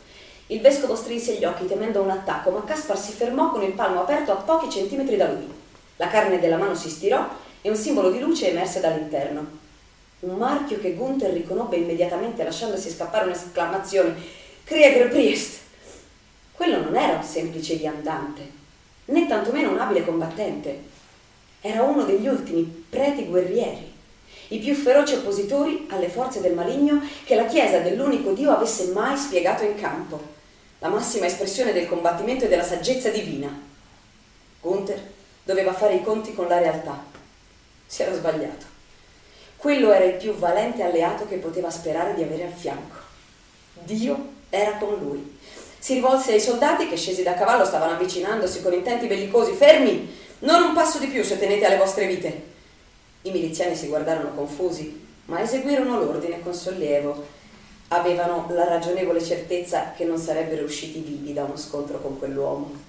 [0.50, 4.00] Il vescovo strinse gli occhi temendo un attacco, ma Caspar si fermò con il palmo
[4.00, 5.48] aperto a pochi centimetri da lui.
[5.94, 7.24] La carne della mano si stirò
[7.62, 9.46] e un simbolo di luce emerse dall'interno.
[10.20, 14.16] Un marchio che Gunther riconobbe immediatamente lasciandosi scappare un'esclamazione.
[14.64, 15.60] Krieger Priest!
[16.50, 18.50] Quello non era un semplice viandante,
[19.04, 20.82] né tantomeno un abile combattente.
[21.60, 23.92] Era uno degli ultimi preti guerrieri,
[24.48, 29.16] i più feroci oppositori alle forze del maligno che la Chiesa dell'unico Dio avesse mai
[29.16, 30.38] spiegato in campo,
[30.80, 33.48] la massima espressione del combattimento e della saggezza divina.
[34.60, 35.00] Gunther
[35.44, 37.02] doveva fare i conti con la realtà.
[37.86, 38.66] Si era sbagliato.
[39.56, 42.96] Quello era il più valente alleato che poteva sperare di avere al fianco.
[43.72, 45.38] Dio era con lui
[45.80, 49.52] si rivolse ai soldati che scesi da cavallo stavano avvicinandosi con intenti bellicosi.
[49.52, 50.14] Fermi!
[50.40, 52.48] Non un passo di più se tenete alle vostre vite.
[53.22, 57.38] I miliziani si guardarono confusi, ma eseguirono l'ordine con sollievo.
[57.92, 62.88] Avevano la ragionevole certezza che non sarebbero usciti vivi da uno scontro con quell'uomo.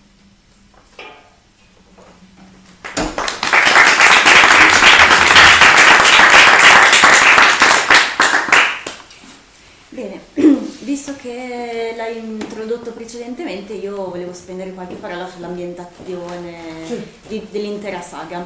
[10.81, 17.01] visto che l'hai introdotto precedentemente, io volevo spendere qualche parola sull'ambientazione sì.
[17.27, 18.45] di, dell'intera saga.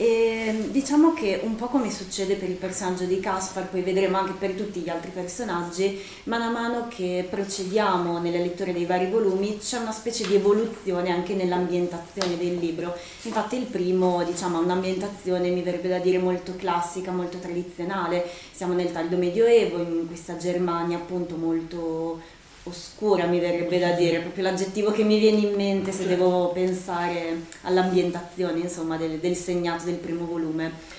[0.00, 4.30] E diciamo che un po' come succede per il personaggio di Caspar, poi vedremo anche
[4.38, 9.78] per tutti gli altri personaggi, man mano che procediamo nella lettura dei vari volumi c'è
[9.78, 12.94] una specie di evoluzione anche nell'ambientazione del libro.
[13.22, 18.24] Infatti il primo diciamo, ha un'ambientazione, mi verrebbe da dire, molto classica, molto tradizionale.
[18.52, 22.20] Siamo nel tardo medioevo, in questa Germania appunto molto
[22.68, 27.36] oscura mi verrebbe da dire, proprio l'aggettivo che mi viene in mente se devo pensare
[27.62, 30.96] all'ambientazione insomma del, del segnato del primo volume.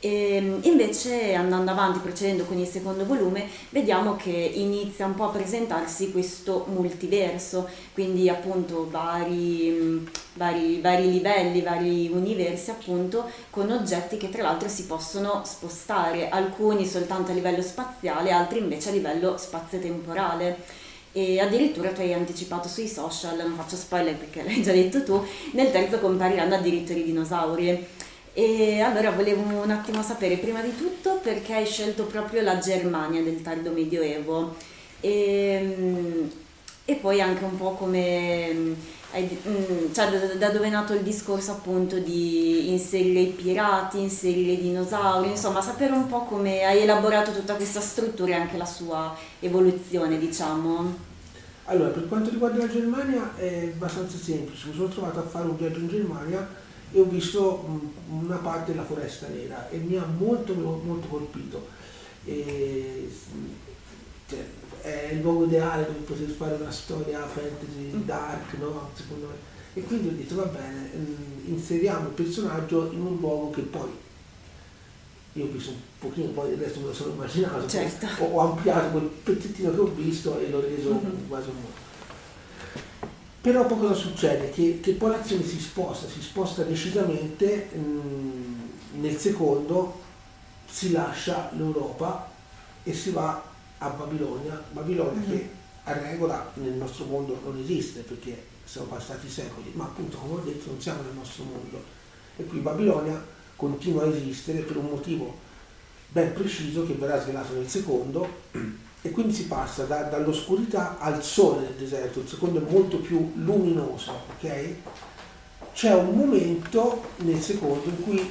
[0.00, 5.30] E invece andando avanti, procedendo con il secondo volume, vediamo che inizia un po' a
[5.30, 14.30] presentarsi questo multiverso, quindi appunto vari, vari, vari livelli, vari universi appunto con oggetti che
[14.30, 20.86] tra l'altro si possono spostare, alcuni soltanto a livello spaziale, altri invece a livello spazio-temporale
[21.12, 25.24] e addirittura tu hai anticipato sui social, non faccio spoiler perché l'hai già detto tu,
[25.52, 27.86] nel terzo compariranno addirittura i dinosauri.
[28.34, 33.20] E allora volevo un attimo sapere prima di tutto perché hai scelto proprio la Germania
[33.20, 34.54] del tardo medioevo
[35.00, 36.28] e,
[36.84, 38.76] e poi anche un po' come
[39.10, 44.60] cioè da, da, dove è nato il discorso appunto di inserire i pirati, inserire i
[44.60, 49.16] dinosauri, insomma sapere un po' come hai elaborato tutta questa struttura e anche la sua
[49.40, 51.06] evoluzione diciamo.
[51.64, 55.56] Allora, per quanto riguarda la Germania è abbastanza semplice, mi sono trovato a fare un
[55.56, 56.48] viaggio in Germania
[56.90, 61.68] e ho visto mm, una parte della foresta nera e mi ha molto, molto colpito.
[62.24, 63.10] E,
[64.28, 64.44] cioè,
[64.88, 68.04] è il luogo ideale dove poter fare una storia fantasy mm.
[68.04, 68.90] dark, no?
[68.94, 69.56] Secondo me.
[69.74, 73.88] E quindi ho detto va bene, mm, inseriamo il personaggio in un luogo che poi
[75.34, 78.06] io ho visto un pochino, poi il resto me lo sono immaginato, certo.
[78.24, 81.28] ho, ho, ampliato quel pezzettino che ho visto e l'ho reso mm-hmm.
[81.28, 81.86] quasi un mondo.
[83.40, 84.50] Però poi cosa succede?
[84.50, 90.00] Che, che, poi l'azione si sposta, si sposta decisamente, mh, mm, nel secondo
[90.68, 92.30] si lascia l'Europa
[92.82, 93.42] e si va
[93.78, 95.30] a Babilonia, Babilonia mm-hmm.
[95.30, 95.50] che
[95.84, 100.44] a regola nel nostro mondo non esiste perché sono passati secoli, ma appunto come ho
[100.44, 101.82] detto non siamo nel nostro mondo.
[102.36, 103.24] E qui Babilonia
[103.56, 105.46] continua a esistere per un motivo
[106.08, 108.26] ben preciso che verrà svelato nel secondo
[109.00, 113.32] e quindi si passa da, dall'oscurità al sole nel deserto, il secondo è molto più
[113.36, 114.74] luminoso, ok?
[115.72, 118.30] C'è un momento nel secondo in cui,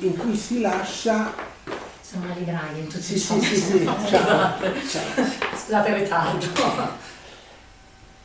[0.00, 1.34] in cui si lascia
[2.08, 4.54] sono una libraia in tutti sì, i sì, sì, sì, ciao, ciao.
[5.54, 6.46] Scusate il ritardo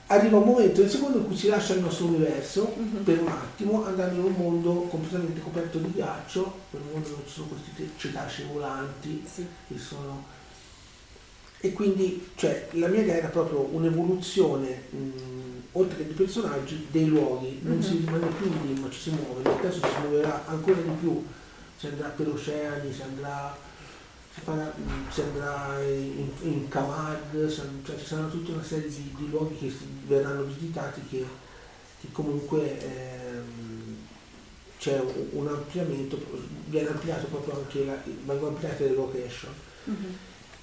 [0.07, 3.03] arriva un momento nel secondo in cui si lascia il nostro universo uh-huh.
[3.03, 7.23] per un attimo andando in un mondo completamente coperto di ghiaccio, per un mondo dove
[7.25, 9.45] ci sono questi cetacei volanti sì.
[9.67, 10.25] che sono...
[11.59, 15.09] E quindi cioè, la mia idea era proprio un'evoluzione, mh,
[15.73, 17.59] oltre che di personaggi, dei luoghi.
[17.63, 17.81] Non uh-huh.
[17.81, 19.41] si rimane più lì, ma ci si muove.
[19.43, 21.25] Nel testo si muoverà ancora di più,
[21.77, 23.71] si andrà per oceani, si andrà
[25.21, 29.71] andrà in, in Camargue, cioè ci saranno tutta una serie di, di luoghi che
[30.05, 31.25] verranno visitati che,
[32.01, 33.97] che comunque ehm,
[34.79, 36.19] c'è un, un, ampliamento,
[36.65, 39.53] viene ampliato proprio anche la, vengono ampliate le location.
[39.85, 40.17] Mhm.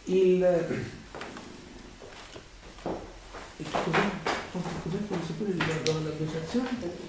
[0.05, 0.85] Il,
[3.57, 3.67] il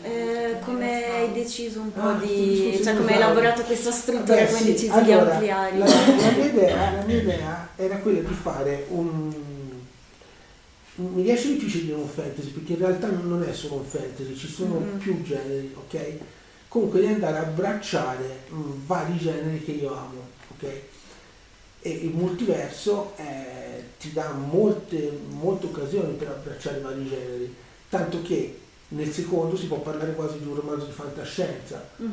[0.04, 2.80] Eh, come hai deciso un po' Ah, di...
[2.84, 5.78] cioè come hai elaborato questa struttura, Beh, come hai sì, deciso di ampliare?
[5.78, 9.34] La, la mia idea, la mia idea era quella di fare un...
[10.96, 14.48] Mi riesce difficile dire un fantasy perché in realtà non è solo un fantasy, ci
[14.48, 14.98] sono Mhm.
[15.00, 16.00] più generi, ok?
[16.68, 20.22] Comunque di andare a abbracciare mh, vari generi che io amo,
[20.56, 20.82] ok?
[21.82, 27.56] E il multiverso eh, ti dà molte, molte occasioni per abbracciare vari generi,
[27.90, 32.08] tanto che nel secondo si può parlare quasi di un romanzo di fantascienza, mm,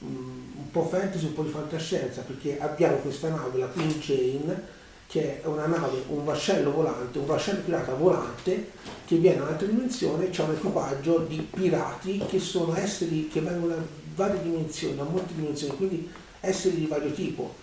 [0.00, 4.62] un po' fantasy, un po' di fantascienza, perché abbiamo questa nave, la Queen Chain,
[5.06, 8.70] che è una nave, un vascello volante, un vascello pirata volante,
[9.04, 13.74] che viene da un'altra dimensione, c'è un equipaggio di pirati che sono esseri che vengono
[13.74, 13.82] da
[14.14, 17.54] varie dimensioni, da molte dimensioni, quindi esseri di vario tipo.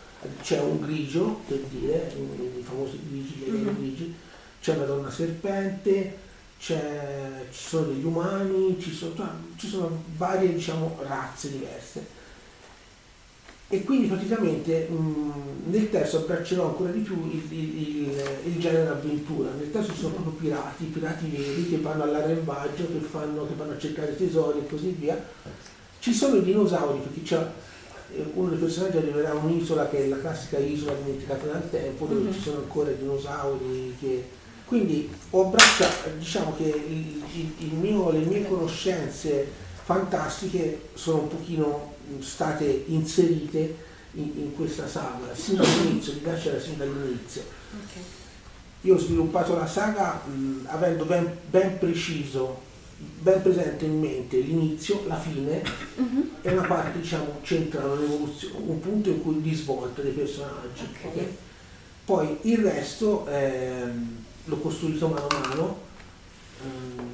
[0.42, 2.14] C'è un grigio, per dire,
[2.58, 3.78] i famosi grigi, alieni Mhm.
[3.78, 4.14] grigi,
[4.62, 6.18] c'è una donna serpente,
[6.60, 9.14] c'è- ci sono degli umani, ci sono,
[9.56, 12.18] ci sono varie diciamo, razze diverse.
[13.72, 15.32] E quindi praticamente mh,
[15.70, 17.78] nel testo abbraccerò ancora di più il, il-
[18.08, 19.52] il- il genere avventura.
[19.52, 23.74] Nel testo ci sono proprio pirati, pirati veri che vanno all'arrembaggio, che, fanno, che vanno
[23.74, 25.24] a cercare tesori e così via.
[26.00, 27.46] Ci sono i dinosauri perché c'è
[28.34, 32.22] uno dei personaggi arriverà a un'isola che è la classica isola dimenticata dal tempo dove
[32.30, 32.34] Mhm.
[32.34, 34.28] ci sono ancora dinosauri che...
[34.66, 39.48] quindi ho abbracciato diciamo che il- il- il mio- le mie conoscenze
[39.84, 43.76] fantastiche sono un pochino mh, state inserite
[44.14, 47.42] in, in questa saga sin dall'inizio, di c'era sin dall'inizio
[47.74, 48.02] Ok.
[48.82, 52.62] io ho sviluppato la saga mh, avendo ben, ben preciso,
[53.22, 55.62] ben presente in mente l'inizio, la fine
[55.96, 56.30] Mhm.
[56.42, 60.84] e una parte diciamo centrale, un'evoluzione, un punto in cui di svolta dei personaggi.
[60.84, 61.06] Ok.
[61.06, 61.24] ok?
[62.06, 65.78] Poi il resto ehm, l'ho costruito mano a mano
[66.64, 67.14] ehm,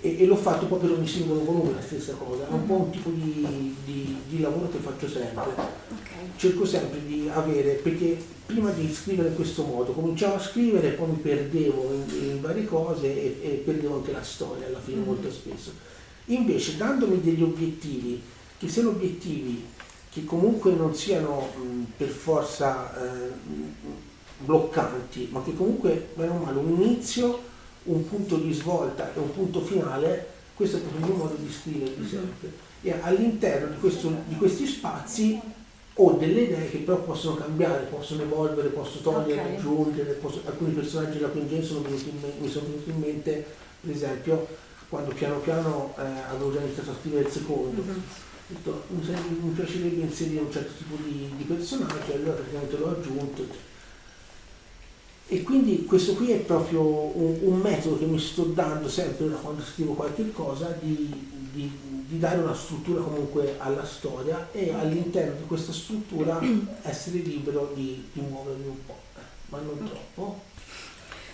[0.00, 2.74] e, e l'ho fatto poi per ogni singolo volume la stessa cosa, è un po'
[2.74, 6.08] un tipo di, di- di lavoro che faccio sempre Ok.
[6.36, 11.08] cerco sempre di avere, perché prima di scrivere in questo modo, cominciavo a scrivere, poi
[11.08, 15.04] mi perdevo in, in varie cose e, e perdevo anche la storia alla fine Mhm.
[15.06, 15.72] molto spesso.
[16.26, 18.20] Invece dandomi degli obiettivi,
[18.58, 19.64] che siano obiettivi
[20.10, 23.30] che comunque non siano mh, per forza eh,
[24.38, 27.40] bloccanti, ma che comunque, meno male, un inizio,
[27.92, 31.52] un punto di svolta e un punto finale, questo è proprio il mio modo di
[31.52, 32.52] scrivere di sempre.
[32.82, 35.40] E all'interno di, questo- di questi spazi
[36.00, 39.58] ho delle idee che però possono cambiare, possono evolvere, posso togliere, Ok.
[39.58, 43.44] aggiungere, posso- alcuni personaggi della Queen sono venuti in mi sono venuti in mente,
[43.80, 44.46] per esempio,
[44.88, 47.82] quando piano piano eh, avevo già iniziato a scrivere il secondo.
[47.82, 47.90] Mhm.
[47.90, 52.76] Ho detto, mi, sa- mi piacerebbe inserire un certo tipo di, di personaggio, allora praticamente
[52.78, 53.44] l'ho aggiunto.
[55.30, 59.62] E quindi questo qui è proprio un, un metodo che mi sto dando sempre quando
[59.62, 61.12] scrivo qualche cosa di,
[61.52, 61.70] di-
[62.08, 66.40] di dare una struttura comunque alla storia e all'interno di questa struttura
[66.82, 68.96] essere libero di, di muovermi un po',
[69.50, 70.40] ma non troppo.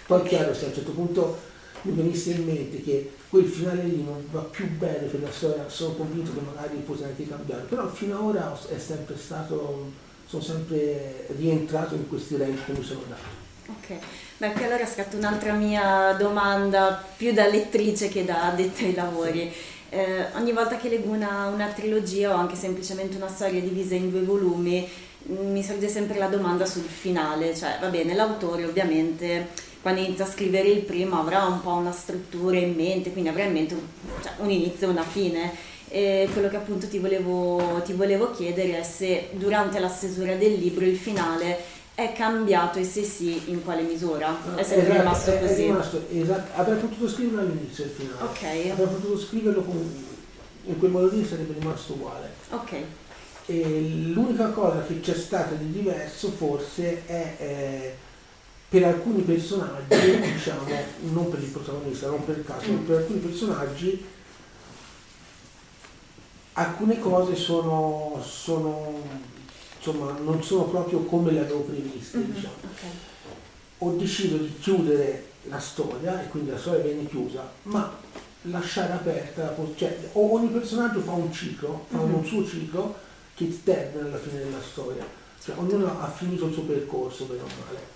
[0.08, 1.38] Poi è chiaro se a un certo punto
[1.82, 5.68] mi venisse in mente che quel finale lì non va più bene per la storia,
[5.68, 9.92] sono convinto che magari potrei anche cambiare, però fino ad ora è sempre stato,
[10.26, 13.43] sono sempre rientrato in questi range che mi sono dato.
[13.66, 13.96] Ok,
[14.36, 19.50] beh, qui allora scatta un'altra mia domanda, più da lettrice che da addetta ai lavori.
[19.88, 24.10] Eh, ogni volta che leggo una, una trilogia o anche semplicemente una storia divisa in
[24.10, 24.86] due volumi,
[25.22, 29.48] mh, mi sorge sempre la domanda sul finale, cioè va bene, l'autore ovviamente
[29.80, 33.44] quando inizia a scrivere il primo avrà un po' una struttura in mente, quindi avrà
[33.44, 33.80] in mente un,
[34.22, 35.52] cioè, un inizio e una fine.
[35.88, 40.54] E quello che appunto ti volevo, ti volevo chiedere è se durante la stesura del
[40.54, 44.36] libro il finale è cambiato e se sì in quale misura?
[44.56, 45.62] È sempre Esatto, rimasto è- è così?
[45.62, 46.60] rimasto- esatto.
[46.60, 48.22] avrei potuto scriverlo all'inizio il finale.
[48.22, 48.42] Ok.
[48.72, 50.04] Avrei potuto scriverlo con-
[50.66, 52.32] in quel modo lì sarebbe rimasto uguale.
[52.50, 52.72] Ok,
[53.46, 53.80] E
[54.14, 57.94] l'unica cosa che c'è stata di diverso forse è eh,
[58.70, 60.62] per alcuni personaggi, diciamo,
[61.12, 64.04] non per il protagonista, non per il caso, ma per alcuni personaggi
[66.54, 69.02] alcune cose sono, sono
[69.84, 72.54] insomma non sono proprio come le avevo previste, Mhm, diciamo.
[72.62, 72.82] ok.
[73.78, 77.94] Ho deciso di chiudere la storia e quindi la storia viene chiusa, ma
[78.42, 82.14] lasciare aperta la cioè ogni personaggio fa un ciclo, fa Mhm.
[82.14, 82.94] un suo ciclo
[83.34, 85.04] che termina alla fine della storia.
[85.42, 87.26] Cioè, ognuno ha finito il suo percorso, o
[87.66, 87.92] male.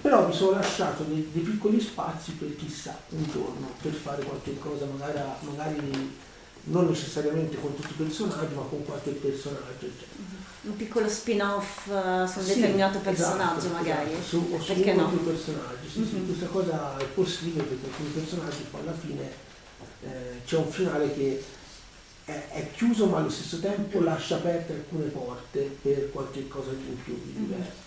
[0.00, 4.58] Però mi sono lasciato dei, dei piccoli spazi per chissà, un giorno, per fare qualche
[4.58, 6.16] cosa magari, magari
[6.64, 9.62] non necessariamente con tutti i personaggi, ma con qualche personaggio.
[9.86, 10.39] Eccetera.
[10.62, 14.10] Un piccolo spin-off uh, su un Sì, determinato personaggio esatto, magari.
[14.12, 15.08] esatto, su, o su Perché uno no?
[15.08, 15.88] più personaggi.
[15.90, 16.26] Sì, sì, Mhm.
[16.26, 19.30] questa cosa è possibile perché alcuni personaggi poi alla fine
[20.02, 21.42] eh, c'è un finale che
[22.26, 26.96] è, è chiuso ma allo stesso tempo lascia aperte alcune porte per qualche cosa di
[27.04, 27.46] più di Mhm.
[27.46, 27.79] diverso.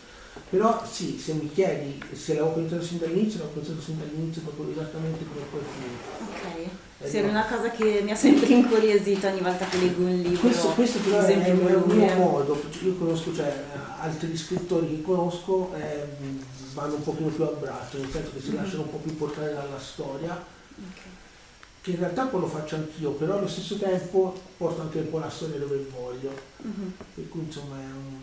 [0.54, 4.70] Però sì, se mi chiedi se l'avevo pensato sin dall'inizio, l'avevo pensato sin dall'inizio proprio
[4.70, 6.68] esattamente come poi finire.
[6.68, 6.72] Ok.
[7.01, 10.22] Eh, Sì, è una cosa che mi ha sempre incuriosito ogni volta che leggo un
[10.22, 10.39] libro.
[10.41, 13.51] Questo, questo però è, esempio è un mio modo, io conosco, cioè
[13.99, 16.06] altri scrittori che conosco eh,
[16.76, 18.56] vanno un pochino più a braccio, nel senso che si Mhm.
[18.56, 21.01] lasciano un po' più portare dalla storia, Ok.
[21.82, 25.18] che in realtà poi lo faccio anch'io, però allo stesso tempo porto anche un po'
[25.18, 26.32] la storia dove voglio,
[26.62, 26.93] Mhm.
[27.16, 28.22] per cui insomma è un,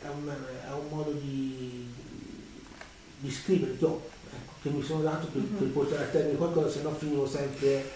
[0.00, 1.86] è un, è un modo di,
[3.18, 5.56] di scrivere che ho, ecco, che mi sono dato per, Mhm.
[5.56, 7.90] per portare a termine qualcosa, se no finivo sempre,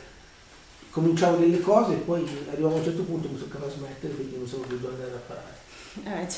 [0.91, 4.47] cominciavo delle cose e poi arrivavo a un certo punto mi toccava smettere perché non
[4.47, 6.23] sapevo più dove andare a parare.
[6.25, 6.29] Eh,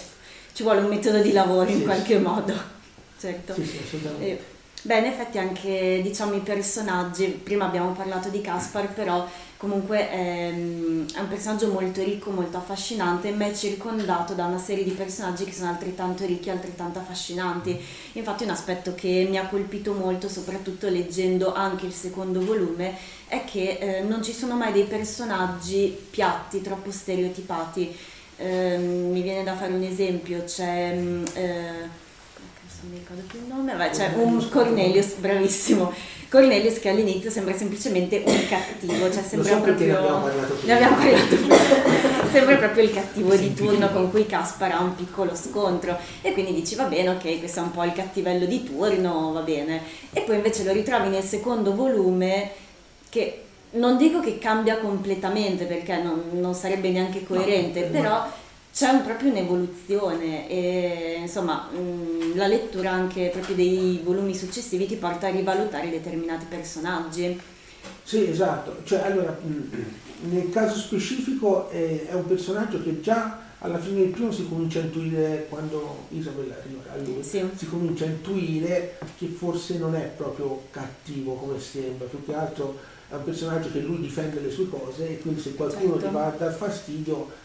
[0.53, 2.55] ci, vuole un metodo di lavoro in Sì, qualche modo.
[3.19, 3.55] Certo.
[3.55, 4.27] Sì, sì, assolutamente.
[4.27, 4.54] Eh,
[4.87, 9.27] Beh, in effetti anche diciamo i personaggi, prima abbiamo parlato di Caspar, però
[9.57, 14.85] comunque ehm, è un personaggio molto ricco, molto affascinante, ma è circondato da una serie
[14.85, 17.81] di personaggi che sono altrettanto ricchi e altrettanto affascinanti.
[18.13, 22.95] Infatti un aspetto che mi ha colpito molto, soprattutto leggendo anche il secondo volume,
[23.27, 27.97] è che eh, non ci sono mai dei personaggi piatti, troppo stereotipati.
[28.37, 30.95] Ehm, mi viene da fare un esempio, c'è...
[30.95, 32.03] mm, eh,
[32.91, 35.93] mi ricordo più il nome, vabbè, c'è un Cornelius, bravissimo,
[36.29, 40.41] Cornelius che all'inizio sembra semplicemente un cattivo, cioè sembra so perché ne abbiamo proprio...
[40.41, 42.23] parlato Ne abbiamo parlato prima.
[42.35, 46.53] Sembra proprio il cattivo di turno con cui Caspar ha un piccolo scontro e quindi
[46.53, 49.81] dici va bene, ok, questo è un po' il cattivello di turno, va bene.
[50.13, 52.51] E poi invece lo ritrovi nel secondo volume
[53.09, 53.43] che
[53.75, 57.91] non dico che cambia completamente perché non, non sarebbe neanche coerente, no.
[57.91, 58.27] però
[58.75, 64.97] c'è un- proprio un'evoluzione e insomma mh, la lettura anche proprio dei volumi successivi ti
[64.97, 67.41] porta a rivalutare determinati personaggi.
[68.03, 68.79] Sì, esatto.
[68.85, 74.09] Cioè, allora, mh, nel caso specifico eh, è un personaggio che già alla fine del
[74.11, 77.49] primo si comincia a intuire, quando Isabella arriva a lui, Sì.
[77.55, 82.79] si comincia a intuire che forse non è proprio cattivo come sembra, più che altro
[83.09, 86.09] è un personaggio che lui difende le sue cose e quindi se qualcuno Certo.
[86.09, 87.43] gli va a dar fastidio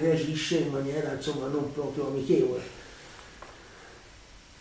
[0.00, 2.80] reagisce in maniera insomma non proprio amichevole.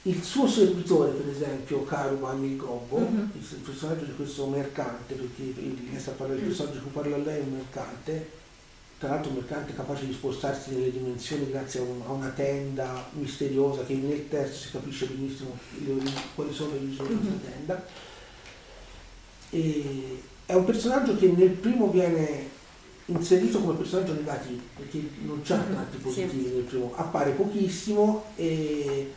[0.03, 3.29] Il suo servitore, per esempio, Caruman il Gobbo, Mhm.
[3.35, 7.43] il personaggio di questo mercante, perché sta parlando del personaggio di cui parla lei è
[7.43, 8.29] un mercante,
[8.97, 13.09] tra l'altro un mercante capace di spostarsi nelle dimensioni grazie a, un- a una tenda
[13.13, 15.55] misteriosa che nel terzo si capisce benissimo
[16.33, 17.41] quali sono le origini di questa Mhm.
[17.43, 17.85] tenda.
[19.51, 22.49] E è un personaggio che nel primo viene
[23.12, 26.03] inserito come personaggio negativo, perché non c'ha Mhm, tratti sì.
[26.03, 29.12] positivi nel primo, appare pochissimo e,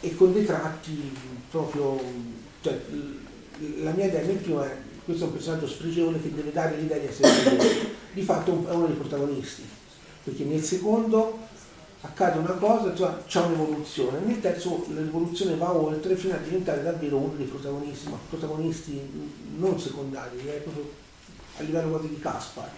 [0.00, 1.12] e con dei tratti
[1.50, 2.00] proprio...
[2.60, 2.80] Cioè,
[3.82, 6.96] la mia idea nel primo è questo è un personaggio spregevole che deve dare l'idea
[6.98, 7.92] di essere spregevole.
[8.14, 9.62] Di fatto è un- è uno dei protagonisti,
[10.24, 11.38] perché nel secondo
[12.00, 17.16] accade una cosa, insomma, c'è un'evoluzione, nel terzo l'evoluzione va oltre fino a diventare davvero
[17.18, 19.00] uno dei protagonisti, ma protagonisti
[19.56, 20.90] non secondari, proprio
[21.58, 22.70] a livello quasi di Caspar.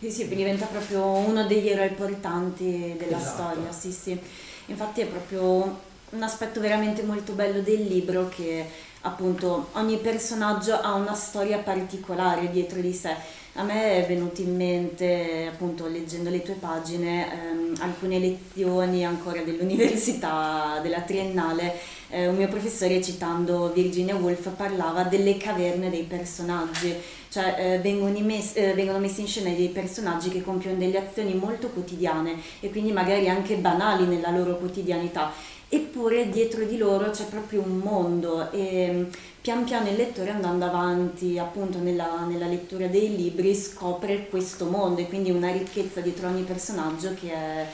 [0.00, 3.42] Sì, sì, diventa proprio uno degli eroi portanti della Esatto.
[3.42, 4.18] storia, sì, sì.
[4.66, 8.64] Infatti è proprio un aspetto veramente molto bello del libro che
[9.02, 13.12] appunto ogni personaggio ha una storia particolare dietro di sé.
[13.54, 19.42] A me è venuto in mente, appunto, leggendo le tue pagine, ehm, alcune lezioni ancora
[19.42, 21.74] dell'università, della triennale.
[22.10, 26.94] Eh, un mio professore, citando Virginia Woolf, parlava delle caverne dei personaggi,
[27.28, 31.34] cioè eh, vengono, imes- eh, vengono messi in scena dei personaggi che compiono delle azioni
[31.34, 35.32] molto quotidiane e quindi magari anche banali nella loro quotidianità.
[35.70, 39.04] Eppure dietro di loro c'è proprio un mondo e mm,
[39.42, 45.02] pian piano il lettore andando avanti appunto nella, nella lettura dei libri scopre questo mondo
[45.02, 47.66] e quindi una ricchezza dietro ogni personaggio che è,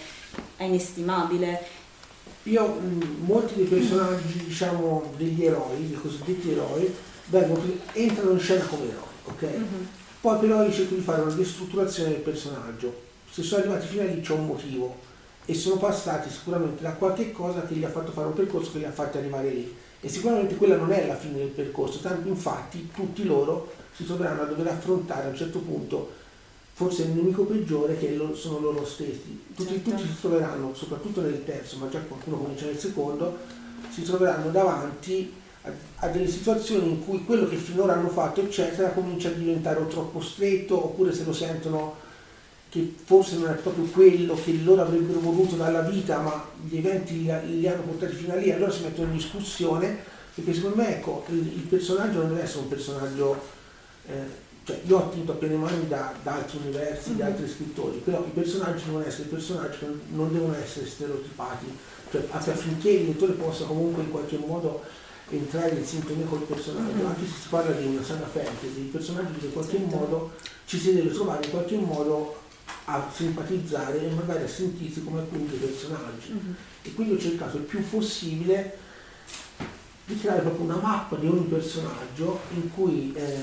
[0.57, 1.83] è inestimabile.
[2.45, 6.95] Io, mh, molti dei personaggi, diciamo, degli eroi, dei cosiddetti eroi,
[7.27, 9.43] vengono, entrano in scena come eroi, ok?
[9.43, 9.89] Mhm.
[10.21, 13.03] Poi però io cerco di fare una destrutturazione del personaggio.
[13.31, 14.97] Se sono arrivati fino a lì c'è un motivo
[15.45, 18.79] e sono passati sicuramente da qualche cosa che gli ha fatto fare un percorso che
[18.79, 19.77] li ha fatti arrivare lì.
[20.01, 24.43] E sicuramente quella non è la fine del percorso, tanto infatti tutti loro si troveranno
[24.43, 26.13] a dover affrontare a un certo punto
[26.77, 29.43] forse il nemico peggiore che lo- sono loro stessi.
[29.55, 29.91] Tutti, Certo.
[29.91, 33.39] tutti si troveranno, soprattutto nel terzo, ma già qualcuno comincia nel secondo,
[33.91, 38.89] si troveranno davanti a, a delle situazioni in cui quello che finora hanno fatto, eccetera,
[38.91, 42.03] comincia a diventare o troppo stretto, oppure se lo sentono
[42.69, 47.23] che forse non è proprio quello che loro avrebbero voluto dalla vita, ma gli eventi
[47.23, 49.97] li, li hanno portati fino a lì, allora si mettono in discussione,
[50.35, 53.41] perché secondo me ecco, il, il personaggio non deve essere un personaggio,
[54.09, 57.19] eh, cioè io ho attinto a piene mani da, da altri universi, mm-hmm.
[57.19, 61.67] da altri scrittori, però i personaggi devono essere personaggi che non devono essere stereotipati,
[62.11, 64.83] cioè affinché il lettore possa comunque in qualche modo
[65.29, 67.07] entrare in sintonia col personaggio, mm-hmm.
[67.07, 69.97] anche se si parla di una saga fantasy, il personaggio in qualche certo.
[69.97, 70.33] modo
[70.65, 72.37] ci si deve trovare in qualche modo
[72.87, 76.33] a simpatizzare e magari a sentirsi come alcuni dei personaggi.
[76.33, 76.53] Mm-hmm.
[76.83, 78.79] E quindi ho cercato il più possibile
[80.07, 83.43] di creare proprio una mappa di ogni personaggio in cui eh,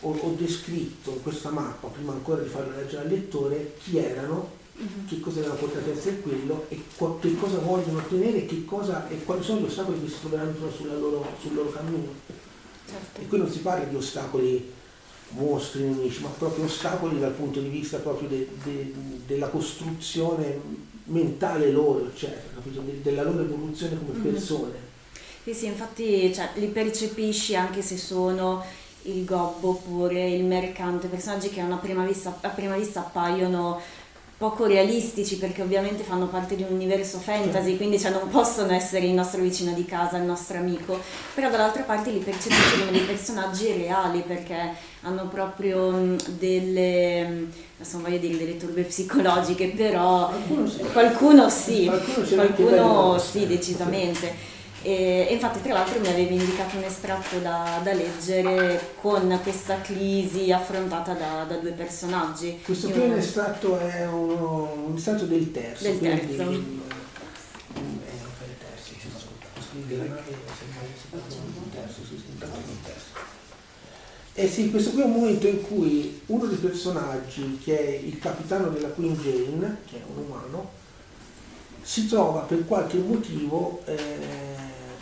[0.00, 4.50] ho, ho, descritto in questa mappa, prima ancora di farlo leggere al lettore, chi erano,
[4.78, 5.06] mm-hmm.
[5.06, 9.08] che cosa erano portati a essere quello e qua, che cosa vogliono ottenere e, cosa,
[9.08, 10.54] e quali sono gli ostacoli che si troveranno
[10.98, 12.14] loro, sul loro cammino.
[12.88, 13.20] Certo.
[13.20, 14.72] E qui non si parla di ostacoli
[15.32, 18.94] mostri nemici, ma proprio ostacoli dal punto di vista proprio de, de,
[19.26, 24.22] della costruzione mentale loro, eccetera, de, della loro evoluzione come mm-hmm.
[25.50, 28.64] Sì, sì, infatti cioè, li percepisci anche se sono
[29.02, 33.80] il gobbo oppure il mercante, personaggi che a prima vista, a prima vista appaiono
[34.38, 39.06] poco realistici perché ovviamente fanno parte di un universo fantasy, quindi cioè, non possono essere
[39.06, 41.00] il nostro vicino di casa, il nostro amico,
[41.34, 44.72] però dall'altra parte li percepisci come dei personaggi reali perché
[45.02, 50.30] hanno proprio delle, adesso non voglio dire delle turbe psicologiche, però
[50.92, 54.58] qualcuno sì, qualcuno sì, qualcuno sì decisamente.
[54.82, 59.80] E, e, infatti tra l'altro mi avevi indicato un estratto da, da leggere con questa
[59.82, 62.60] crisi affrontata da, da due personaggi.
[62.64, 65.82] Questo qui è un estratto, è uno, un estratto del terzo.
[65.84, 66.44] Del terzo.
[66.44, 66.80] Quindi,
[74.34, 77.90] eh, eh sì, questo qui è un momento in cui uno dei personaggi, che è
[78.02, 80.70] il capitano della Queen Jane, che è un umano,
[81.82, 83.96] si trova per qualche motivo eh,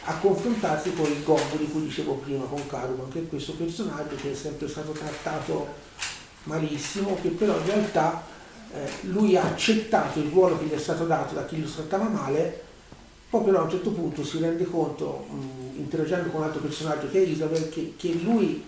[0.05, 4.17] a confrontarsi con il gobbo di cui dicevo prima, con Caruman, che è questo personaggio
[4.17, 5.67] che è sempre stato trattato
[6.45, 8.25] malissimo, che però in realtà
[8.73, 12.09] eh, lui ha accettato il ruolo che gli è stato dato da chi lo trattava
[12.09, 12.65] male,
[13.29, 17.11] poi però a un certo punto si rende conto, mh, interagendo con un altro personaggio
[17.11, 18.65] che è Isabel, che, che lui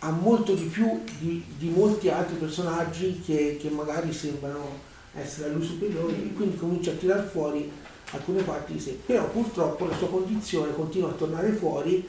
[0.00, 5.52] ha molto di più di, di molti altri personaggi che, che, magari sembrano essere a
[5.52, 7.70] lui superiori e quindi comincia a tirar fuori
[8.12, 12.06] alcune parti di sé, però purtroppo la sua condizione continua a tornare fuori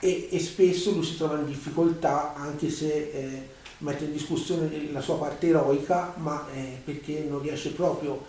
[0.00, 5.00] e, e spesso lui si trova in difficoltà anche se eh, mette in discussione la
[5.00, 8.24] sua parte eroica, ma eh, perché non riesce proprio,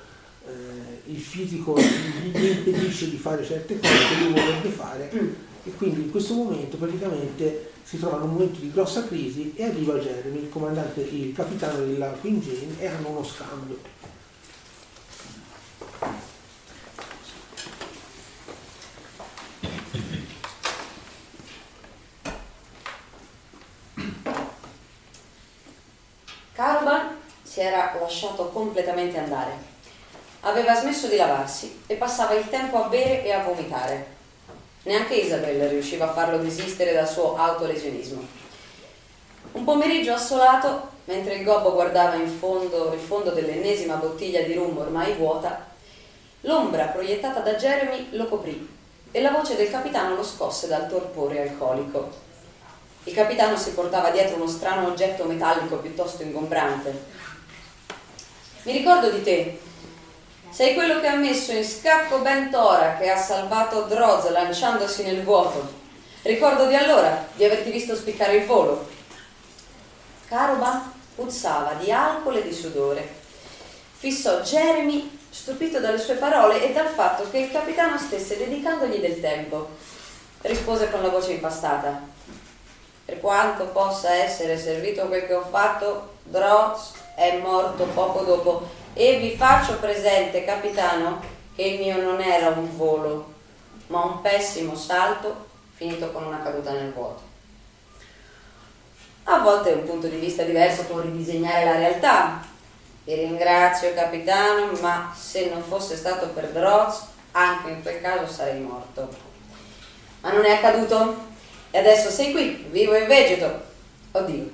[0.46, 5.10] eh, il fisico gli impedisce di fare certe cose che lui vorrebbe fare
[5.66, 9.64] e quindi in questo momento praticamente si trova in un momento di grossa crisi e
[9.64, 13.93] arriva Jeremy, il comandante, il capitano della Queen Jane e hanno uno scambio.
[27.54, 29.52] Si era lasciato completamente andare.
[30.40, 34.08] Aveva smesso di lavarsi e passava il tempo a bere e a vomitare.
[34.82, 38.26] Neanche Isabel riusciva a farlo desistere dal suo autolesionismo.
[39.52, 44.76] Un pomeriggio assolato, mentre il gobbo guardava in fondo il fondo dell'ennesima bottiglia di rum
[44.76, 45.68] ormai vuota,
[46.42, 48.68] l'ombra proiettata da Jeremy lo coprì
[49.12, 52.10] e la voce del capitano lo scosse dal torpore alcolico.
[53.04, 57.22] Il capitano si portava dietro uno strano oggetto metallico piuttosto ingombrante.
[58.64, 59.60] Mi ricordo di te.
[60.50, 65.82] Sei quello che ha messo in scacco Bentora, che ha salvato Droz lanciandosi nel vuoto.
[66.22, 68.88] Ricordo di allora di averti visto spiccare il volo.
[70.30, 73.06] Caroba puzzava di alcol e di sudore.
[73.98, 79.20] Fissò Jeremy stupito dalle sue parole e dal fatto che il capitano stesse dedicandogli del
[79.20, 79.72] tempo.
[80.42, 82.02] Rispose con la voce impastata
[83.06, 89.18] per quanto possa essere servito quel che ho fatto, Droz è morto poco dopo e
[89.18, 91.22] vi faccio presente, capitano,
[91.56, 93.34] che il mio non era un volo,
[93.88, 97.32] ma un pessimo salto finito con una caduta nel vuoto.
[99.26, 102.46] A volte un punto di vista diverso può ridisegnare la realtà.
[103.06, 108.60] Vi ringrazio, capitano, ma se non fosse stato per Droz, anche in quel caso sarei
[108.60, 109.10] morto.
[110.22, 111.16] Ma non è accaduto?
[111.72, 113.62] E adesso sei qui, vivo e vegeto.
[114.12, 114.50] Oddio,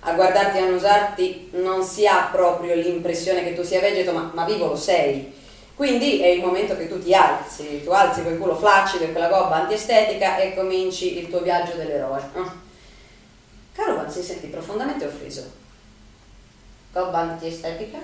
[0.00, 4.44] a guardarti e annusarti non si ha proprio l'impressione che tu sia vegeto, ma, ma
[4.44, 5.32] vivo lo sei.
[5.74, 9.28] Quindi è il momento che tu ti alzi, tu alzi quel culo flaccido e quella
[9.28, 12.20] gobba antiestetica e cominci il tuo viaggio dell'eroe.
[13.72, 15.50] Carovan si sentì profondamente offeso.
[16.92, 17.98] Gobba antiestetica?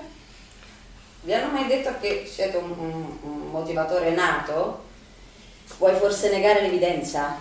[1.21, 4.85] Vi hanno mai detto che siete un, un, un motivatore nato?
[5.77, 7.37] Vuoi forse negare l'evidenza?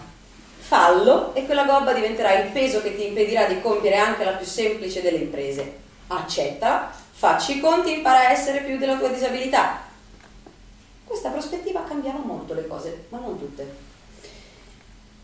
[0.67, 4.45] Fallo e quella gobba diventerà il peso che ti impedirà di compiere anche la più
[4.45, 5.79] semplice delle imprese.
[6.09, 9.79] Accetta, facci i conti impara a essere più della tua disabilità.
[11.05, 13.77] Questa prospettiva cambiava molto le cose, ma non tutte.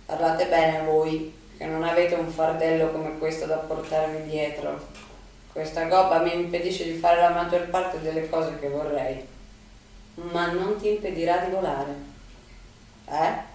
[0.07, 4.81] Parlate bene voi, che non avete un fardello come questo da portarmi dietro.
[5.53, 9.27] Questa gobba mi impedisce di fare la maggior parte delle cose che vorrei,
[10.15, 11.95] ma non ti impedirà di volare.
[13.09, 13.51] Eh?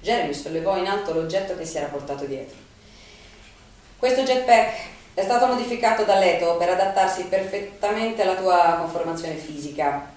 [0.00, 2.56] Jeremy sollevò in alto l'oggetto che si era portato dietro.
[3.98, 4.78] Questo jetpack
[5.12, 10.10] è stato modificato da Leto per adattarsi perfettamente alla tua conformazione fisica.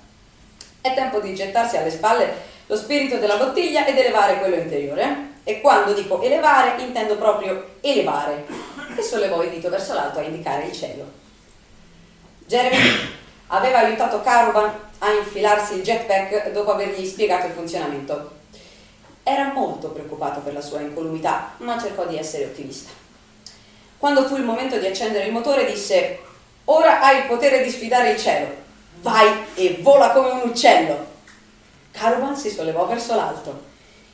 [0.79, 5.31] È tempo di gettarsi alle spalle lo spirito della bottiglia ed elevare quello interiore.
[5.43, 8.45] E quando dico elevare, intendo proprio elevare.
[8.95, 11.05] E sollevò il dito verso l'alto a indicare il cielo.
[12.45, 12.77] Jeremy
[13.47, 18.42] aveva aiutato Caruban a infilarsi il jetpack dopo avergli spiegato il funzionamento.
[19.23, 22.91] Era molto preoccupato per la sua incolumità, ma cercò di essere ottimista.
[23.97, 26.19] Quando fu il momento di accendere il motore, disse:
[26.65, 28.47] Ora hai il potere di sfidare il cielo.
[29.01, 31.11] Vai e vola come un uccello.
[31.91, 33.71] Caruban si sollevò verso l'alto.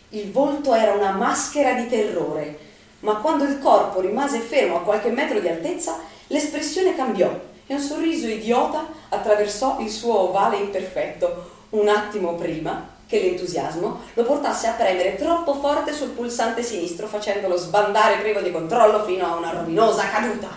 [0.09, 2.59] Il volto era una maschera di terrore,
[2.99, 7.29] ma quando il corpo rimase fermo a qualche metro di altezza, l'espressione cambiò
[7.65, 14.23] e un sorriso idiota attraversò il suo ovale imperfetto un attimo prima che l'entusiasmo lo
[14.23, 19.35] portasse a premere troppo forte sul pulsante sinistro, facendolo sbandare privo di controllo fino a
[19.35, 20.47] una rovinosa caduta.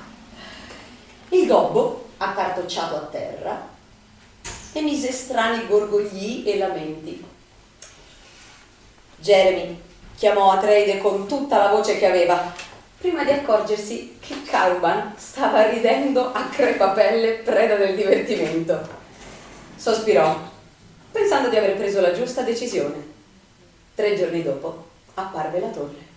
[1.31, 3.69] Il gobbo, accartocciato a terra,
[4.75, 7.25] emise strani gorgogli e lamenti.
[9.17, 9.81] Jeremy
[10.15, 12.53] chiamò Atreide con tutta la voce che aveva,
[12.99, 19.01] prima di accorgersi che Caruban stava ridendo a crepapelle preda del divertimento.
[19.75, 20.51] Sospirò,
[21.13, 23.11] pensando di aver preso la giusta decisione.
[23.95, 26.11] Tre giorni dopo apparve la torre.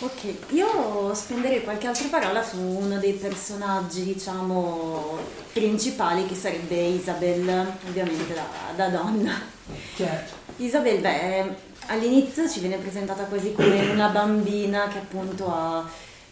[0.00, 5.18] Ok, io spenderei qualche altra parola su uno dei personaggi, diciamo,
[5.52, 9.40] principali, che sarebbe Isabel, ovviamente da, da donna.
[9.96, 10.34] Certo.
[10.56, 11.54] Isabel, beh,
[11.86, 15.88] all'inizio ci viene presentata quasi come una bambina che appunto ha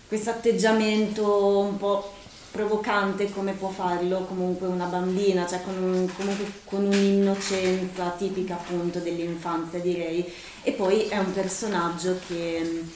[0.09, 2.13] questo atteggiamento un po'
[2.51, 8.99] provocante come può farlo comunque una bambina, cioè con, un- comunque con un'innocenza tipica appunto
[9.01, 10.25] dell'infanzia direi.
[10.63, 12.91] E poi è un personaggio che mh,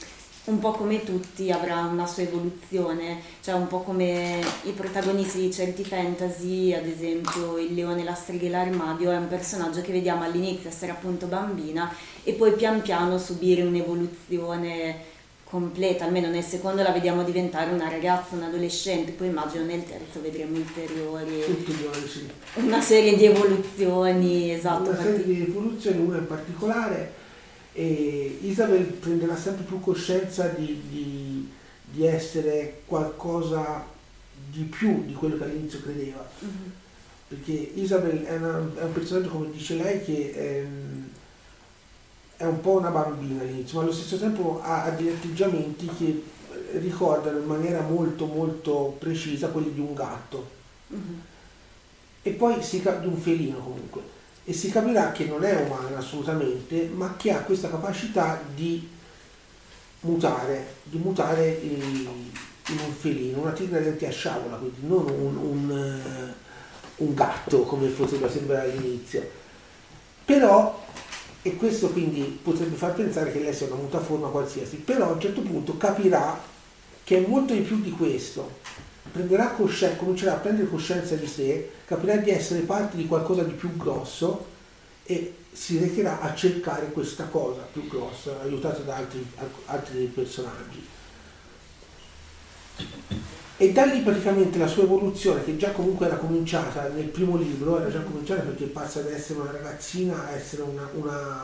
[0.45, 5.53] un po' come tutti avrà una sua evoluzione, cioè un po' come i protagonisti di
[5.53, 10.23] certi fantasy, ad esempio il leone, la strega e l'armadio, è un personaggio che vediamo
[10.23, 11.93] all'inizio essere appunto bambina
[12.23, 15.19] e poi pian piano subire un'evoluzione
[15.55, 20.21] completa, almeno nel secondo la vediamo diventare una ragazza, un adolescente, poi immagino nel terzo
[20.21, 22.25] vedremo ulteriori, Tutti i giorni, sì.
[22.55, 27.11] una serie di evoluzioni, esatto, Una serie di evoluzioni, una in particolare,
[27.73, 31.49] e Isabel prenderà sempre più coscienza di, di-
[31.83, 33.85] di essere qualcosa
[34.49, 36.25] di più di quello che all'inizio credeva.
[36.39, 36.71] Mhm.
[37.27, 41.09] Perché Isabel è, una- è un personaggio, come dice lei, che ehm,
[42.41, 46.23] è un po' una bambina all'inizio, ma allo stesso tempo ha, ha degli atteggiamenti che
[46.79, 50.49] ricordano in maniera molto molto precisa quelli di un gatto.
[50.87, 51.21] Mhm.
[52.23, 54.01] E poi si di un felino comunque.
[54.43, 58.89] E si capirà che non è umana assolutamente, ma che ha questa capacità di
[60.01, 62.07] mutare, di mutare in,
[62.67, 66.33] in un felino, una tigre denti a sciabola, quindi non un, un,
[66.97, 69.29] un gatto come potrebbe sembrare all'inizio.
[70.25, 70.85] Però,
[71.43, 75.19] e questo quindi potrebbe far pensare che lei sia una mutaforma qualsiasi, però a un
[75.19, 76.39] certo punto capirà
[77.03, 78.59] che è molto di più di questo,
[79.55, 83.75] coscienza, comincerà a prendere coscienza di sé, capirà di essere parte di qualcosa di più
[83.75, 84.45] grosso
[85.03, 89.25] e si recherà a cercare questa cosa più grossa, aiutato da altri,
[89.65, 90.87] altri personaggi.
[93.61, 97.79] E da lì praticamente la sua evoluzione, che già comunque era cominciata nel primo libro,
[97.79, 101.43] era già cominciata perché passa da essere una ragazzina a essere una, una-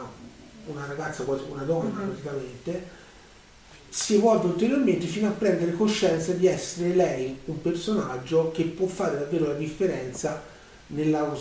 [0.66, 2.08] una ragazza, quasi una donna Mhm.
[2.10, 2.88] praticamente,
[3.90, 9.20] si evolve ulteriormente fino a prendere coscienza di essere lei un personaggio che può fare
[9.20, 10.42] davvero la differenza
[10.88, 11.32] nella-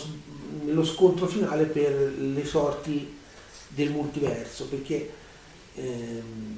[0.63, 3.17] nello scontro finale per le sorti
[3.69, 5.09] del multiverso, perché
[5.73, 6.57] ehm,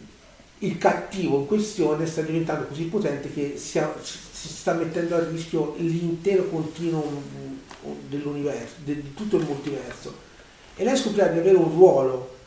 [0.60, 3.80] il cattivo in questione sta diventando così potente che si,
[4.32, 7.22] sta mettendo a rischio l'intero continuum
[8.08, 10.28] dell'universo, di tutto il multiverso.
[10.76, 12.38] E lei scoprirà di avere un ruolo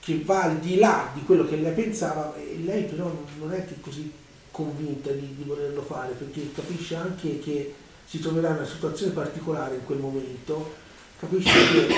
[0.00, 3.66] che va al di là di quello che lei pensava e lei però non è
[3.66, 4.10] che così
[4.50, 7.74] convinta di, di volerlo fare perché capisce anche che
[8.04, 10.74] si troverà in una situazione particolare in quel momento,
[11.18, 11.94] capisce che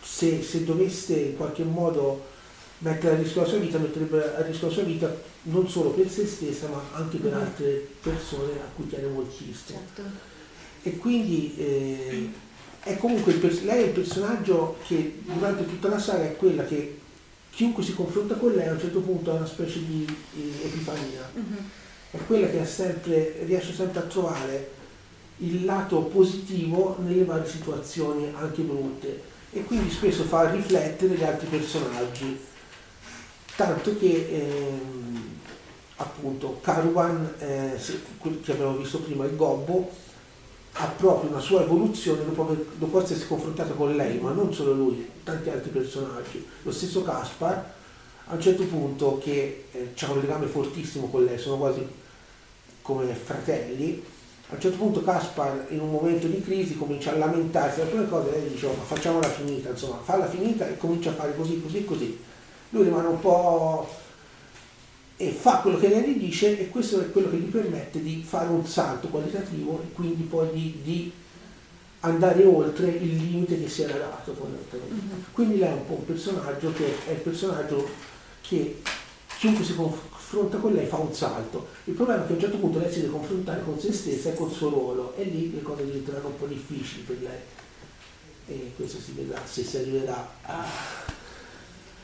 [0.00, 2.32] se, se dovesse in qualche modo
[2.84, 6.08] mettere a rischio la sua vita, metterebbe a rischio la sua vita non solo per
[6.08, 7.40] se stessa ma anche per mm-hmm.
[7.40, 9.80] altre persone a cui tiene moltissimo.
[9.94, 10.32] Certo.
[10.82, 12.30] E quindi eh,
[12.80, 13.32] è comunque
[13.62, 17.00] lei è il personaggio che durante tutta la saga è quella che
[17.50, 21.30] chiunque si confronta con lei a un certo punto ha una specie di, di epifania.
[21.34, 21.64] Mm-hmm.
[22.10, 24.72] È quella che sempre, riesce sempre a trovare
[25.38, 31.46] il lato positivo nelle varie situazioni anche brutte e quindi spesso fa riflettere gli altri
[31.46, 32.52] personaggi
[33.56, 35.38] tanto che ehm,
[35.96, 37.78] appunto Caruan eh,
[38.42, 39.90] che abbiamo visto prima il gobbo
[40.72, 45.08] ha proprio una sua evoluzione dopo, dopo essersi confrontato con lei ma non solo lui
[45.22, 46.44] tanti altri personaggi.
[46.62, 47.72] Lo stesso Caspar
[48.26, 51.86] a un certo punto che eh, ha un legame fortissimo con lei sono quasi
[52.82, 54.02] come fratelli
[54.48, 58.08] a un certo punto Caspar in un momento di crisi comincia a lamentarsi di alcune
[58.08, 61.36] cose e lei dice oh, ma facciamola finita insomma falla finita e comincia a fare
[61.36, 62.18] così così così
[62.74, 63.88] lui rimane un po'
[65.16, 68.48] e fa quello che lei dice e questo è quello che gli permette di fare
[68.48, 71.12] un salto qualitativo e quindi poi di, di
[72.00, 74.92] andare oltre il limite che si era dato fondamentalmente.
[74.92, 75.22] Mm-hmm.
[75.32, 77.88] Quindi lei è un po' un personaggio che è il personaggio
[78.40, 78.82] che
[79.38, 81.68] chiunque si confronta con lei fa un salto.
[81.84, 84.30] Il problema è che a un certo punto lei si deve confrontare con se stessa
[84.30, 87.38] e col suo ruolo e lì le cose diventeranno un po' difficili per lei.
[88.46, 90.66] E questo si vedrà se si arriverà a,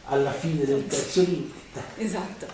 [0.05, 1.59] alla fine del terzo libro.
[1.97, 2.47] Esatto.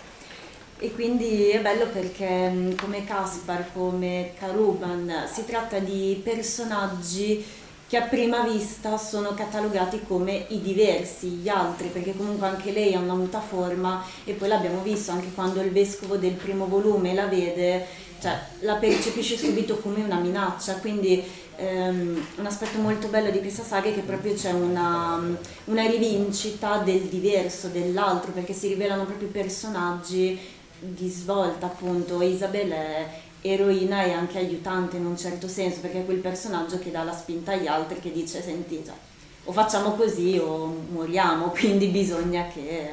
[0.79, 7.43] E quindi è bello perché mm, come Caspar, come Karuban, si tratta di personaggi
[7.87, 12.93] che a prima vista sono catalogati come i diversi, gli altri, perché comunque anche lei
[12.93, 17.27] ha una mutaforma e poi l'abbiamo visto anche quando il vescovo del primo volume la
[17.27, 17.85] vede,
[18.21, 21.23] cioè la percepisce subito come una minaccia, quindi
[21.57, 25.19] ehm, un aspetto molto bello di questa saga è che proprio c'è una,
[25.65, 30.39] una rivincita del diverso, dell'altro, perché si rivelano proprio personaggi
[30.79, 32.21] di svolta appunto.
[32.21, 33.07] Isabel è
[33.41, 37.13] eroina e anche aiutante in un certo senso perché è quel personaggio che dà la
[37.13, 38.95] spinta agli altri che dice senti già
[39.43, 42.89] o facciamo così o moriamo quindi bisogna che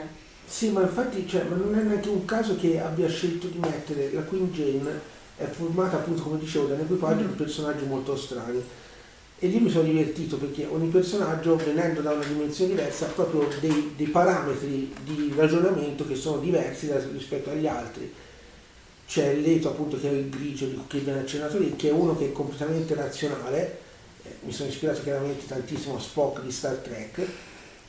[0.46, 4.12] sì ma infatti cioè, ma non è neanche un caso che abbia scelto di mettere
[4.12, 8.62] la Queen Jane è formata appunto come dicevo da un equipaggio di personaggi molto strani
[9.44, 13.48] e lì mi sono divertito perché ogni personaggio venendo da una dimensione diversa ha proprio
[13.60, 18.10] dei, dei parametri di ragionamento che sono diversi da, rispetto agli altri.
[19.06, 22.26] C'è Leto appunto che è il grigio che viene accennato lì, che è uno che
[22.26, 23.78] è completamente razionale,
[24.22, 27.26] eh, mi sono ispirato chiaramente tantissimo a Spock di Star Trek,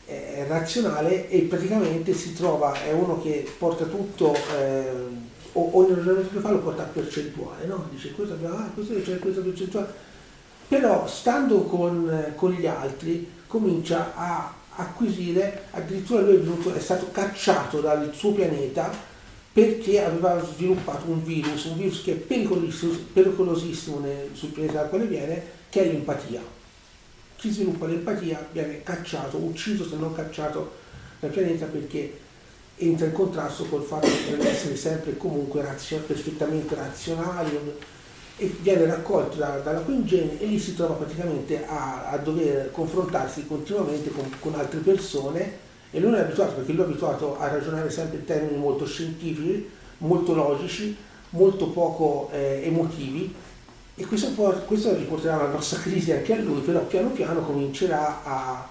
[0.05, 4.93] è razionale e praticamente si trova, è uno che porta tutto, eh,
[5.57, 7.87] ogni ragionamento che fa lo porta a percentuale, no?
[7.91, 10.13] Dice questo ah, questo c'è questa percentuale
[10.67, 17.11] però stando con, con gli altri comincia a acquisire, addirittura lui è, venuto, è stato
[17.11, 18.91] cacciato dal suo pianeta
[19.53, 24.89] perché aveva sviluppato un virus, un virus che è pericolosissimo, pericolosissimo nel, sul pianeta dal
[24.89, 26.41] quale viene, che è l'empatia.
[27.37, 30.73] Chi sviluppa l'empatia viene cacciato, ucciso se non cacciato
[31.19, 32.19] dal pianeta perché
[32.77, 37.57] entra in contrasto col fatto di essere sempre e comunque razio, perfettamente razionali,
[38.37, 40.05] e viene raccolto da, dalla Queen
[40.39, 45.99] e lì si trova praticamente a, a dover confrontarsi continuamente con, con, altre persone e
[46.01, 49.69] lui è abituato perché lui è abituato a ragionare sempre in termini molto scientifici,
[49.99, 50.97] molto logici,
[51.29, 53.33] molto poco eh, emotivi
[53.95, 54.27] e questo,
[54.67, 58.67] questo riporterà alla nostra crisi anche a lui, però piano piano comincerà a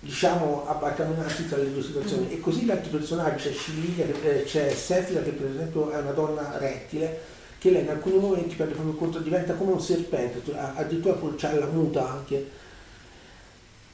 [0.00, 2.32] diciamo a barcamenarsi tra le due situazioni mm.
[2.32, 6.12] e così gli altri personaggi c'è Scililia, eh, c'è Sefila che per esempio è una
[6.12, 11.14] donna rettile che lei in alcuni momenti perde proprio conto, diventa come un serpente, addirittura
[11.14, 12.50] poi c'ha la muta anche,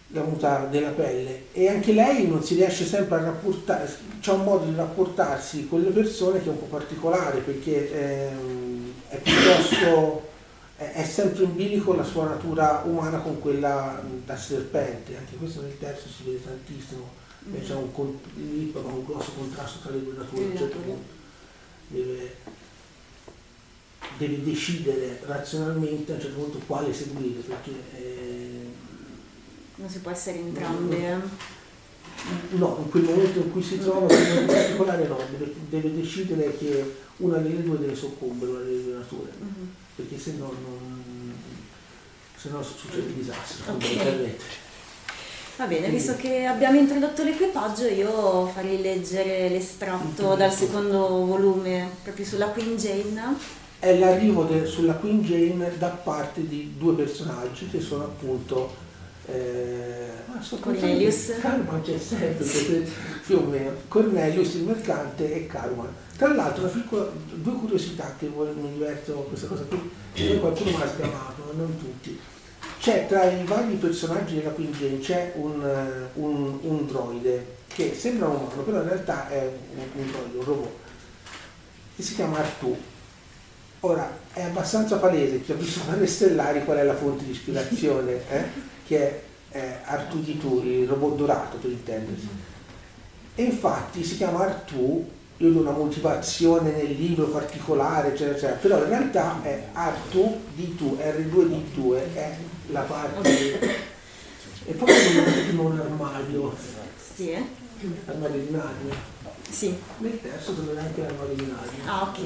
[0.08, 3.90] la muta della pelle e anche lei non si riesce sempre a rapportare,
[4.20, 8.92] c'è un modo di rapportarsi con le persone che è un po' particolare perché ehm,
[9.08, 10.28] è piuttosto,
[10.76, 15.78] è, sempre in bilico la sua natura umana con quella da serpente, anche questo nel
[15.78, 17.08] terzo si vede tantissimo,
[17.48, 17.64] mm-hmm.
[17.64, 21.12] c'è un, un, grosso contrasto tra le due nature a un certo punto.
[21.86, 22.36] Deve,
[24.18, 28.72] deve decidere razionalmente a un certo punto quale seguire perché eh,
[29.76, 31.52] non si può essere entrambi eh.
[32.50, 36.94] No, in quel momento in cui si trova, in particolare no, deve, deve, decidere che
[37.18, 39.68] una delle due deve soccombere, una delle due nature, mm-hmm.
[39.94, 41.34] Perché se no, non,
[42.36, 44.36] se no succede il disastro, okay.
[45.56, 52.26] Va bene, visto che abbiamo introdotto l'equipaggio, io farei leggere l'estratto dal secondo volume, proprio
[52.26, 53.36] sulla Queen Jane.
[53.78, 58.82] È l'arrivo de, sulla Queen Jane da parte di due personaggi che sono appunto
[59.26, 60.10] eh,
[60.60, 61.32] Cornelius.
[61.40, 62.44] Caruman c'è sempre,
[63.24, 63.72] più o meno.
[63.88, 65.92] Cornelius il mercante e Caruman.
[66.16, 70.88] Tra l'altro, piccola, due curiosità che mi diverto questa cosa qui, che qualcuno mi ha
[70.88, 72.18] sgamato, ma non tutti
[72.84, 77.94] c'è tra i vari personaggi della Queen Jane c'è un, eh, un, un, droide che
[77.94, 80.72] sembra un umano, però in realtà è un, un droide, un robot,
[81.96, 82.76] che si chiama Artù.
[83.80, 88.20] Ora, è abbastanza palese, chi ha visto Guerre Stellari qual è la fonte di ispirazione,
[88.28, 88.72] eh?
[88.86, 92.28] Che è, è Artù di Turi, il robot dorato per intendersi.
[93.34, 95.06] E infatti si chiama Artù
[95.38, 100.96] io do una motivazione nel libro particolare, eccetera, eccetera, però in realtà è R2 D2,
[100.96, 102.36] R2D2 è
[102.68, 103.82] la parte
[104.66, 104.92] e poi
[105.56, 106.56] un, un armadio.
[107.14, 107.44] Sì, eh?
[108.06, 108.94] Armadio di Narnia.
[109.50, 109.76] Sì.
[109.98, 111.84] Nel terzo dove anche l'armadio di Narnia.
[111.84, 112.18] Ah, ok.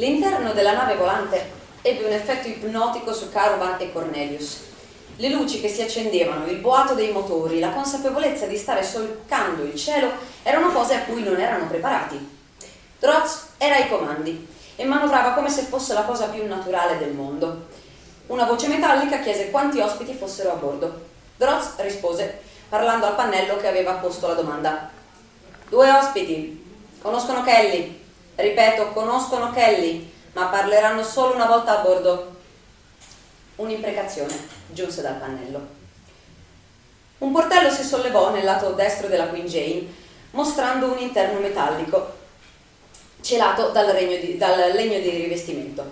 [0.00, 1.50] L'interno della nave volante
[1.82, 4.68] ebbe un effetto ipnotico su Caruban e Cornelius
[5.20, 9.76] le luci che si accendevano, il boato dei motori, la consapevolezza di stare solcando il
[9.76, 10.10] cielo
[10.42, 12.38] erano cose a cui non erano preparati.
[12.98, 17.66] Droz era ai comandi e manovrava come se fosse la cosa più naturale del mondo.
[18.28, 21.08] Una voce metallica chiese quanti ospiti fossero a bordo.
[21.36, 22.40] Droz rispose,
[22.70, 24.88] parlando al pannello che aveva posto la domanda.
[25.68, 26.64] Due ospiti.
[27.02, 27.99] Conoscono Kelly.
[28.34, 32.36] Ripeto, conoscono Kelly, ma parleranno solo una volta a bordo.
[33.56, 34.34] Un'imprecazione
[34.68, 35.78] giunse dal pannello.
[37.18, 39.86] Un portello si sollevò nel lato destro della Queen Jane,
[40.30, 42.18] mostrando un interno metallico
[43.20, 45.90] celato dal, di, dal legno di rivestimento.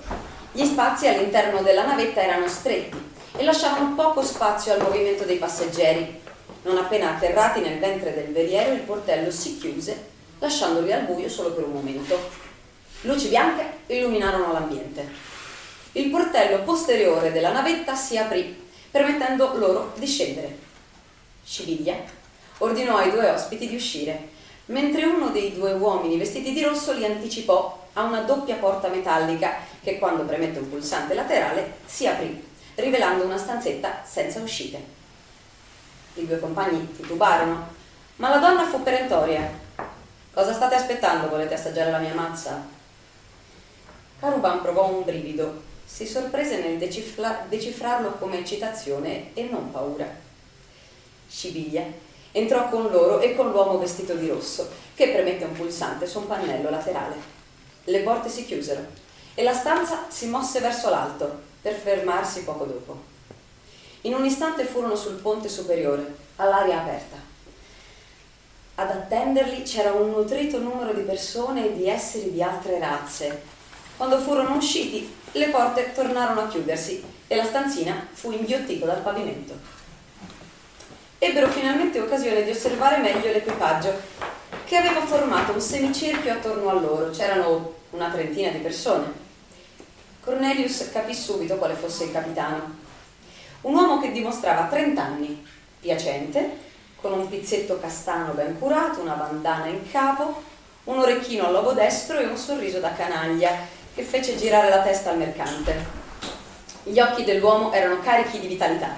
[0.52, 2.96] Gli spazi all'interno della navetta erano stretti
[3.36, 6.22] e lasciavano poco spazio al movimento dei passeggeri.
[6.62, 11.52] Non appena atterrati nel ventre del veliero, il portello si chiuse, lasciandoli al buio solo
[11.52, 12.46] per un momento.
[13.02, 15.28] Luci bianche illuminarono l'ambiente
[15.92, 18.56] il portello posteriore della navetta si aprì,
[18.90, 20.56] permettendo loro di scendere.
[21.44, 21.96] Scibiglia
[22.58, 24.28] ordinò ai due ospiti di uscire,
[24.66, 29.56] mentre uno dei due uomini vestiti di rosso li anticipò a una doppia porta metallica
[29.82, 32.44] che quando premette un pulsante laterale si aprì,
[32.76, 34.96] rivelando una stanzetta senza uscite.
[36.14, 37.74] I due compagni titubarono,
[38.16, 39.66] ma la donna fu perentoria.
[40.38, 41.28] Cosa state aspettando?
[41.28, 42.64] Volete assaggiare la mia mazza?
[44.20, 50.08] Caruban provò un brivido si sorprese nel decifra- decifrarlo come eccitazione e non paura.
[51.28, 51.82] Scibiglia
[52.30, 56.28] entrò con loro e con l'uomo vestito di rosso, che premette un pulsante su un
[56.28, 57.16] pannello laterale.
[57.82, 58.86] Le porte si chiusero
[59.34, 62.96] e la stanza si mosse verso l'alto per fermarsi poco dopo.
[64.02, 67.27] In un istante furono sul ponte superiore, all'aria aperta.
[68.80, 73.42] Ad attenderli c'era un nutrito numero di persone e di esseri di altre razze.
[73.96, 79.54] Quando furono usciti, le porte tornarono a chiudersi e la stanzina fu inghiottita dal pavimento.
[81.18, 83.92] Ebbero finalmente occasione di osservare meglio l'equipaggio,
[84.64, 87.10] che aveva formato un semicerchio attorno a loro.
[87.10, 89.12] C'erano una trentina di persone.
[90.22, 92.76] Cornelius capì subito quale fosse il capitano.
[93.62, 95.44] Un uomo che dimostrava 30 anni,
[95.80, 96.66] piacente,
[97.00, 100.42] con un pizzetto castano ben curato, una bandana in capo,
[100.84, 103.50] un orecchino al lobo destro e un sorriso da canaglia
[103.94, 105.96] che fece girare la testa al mercante.
[106.82, 108.96] Gli occhi dell'uomo erano carichi di vitalità.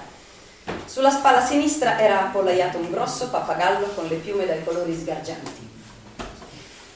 [0.85, 5.69] Sulla spalla sinistra era appollaiato un grosso pappagallo con le piume dai colori sgargianti.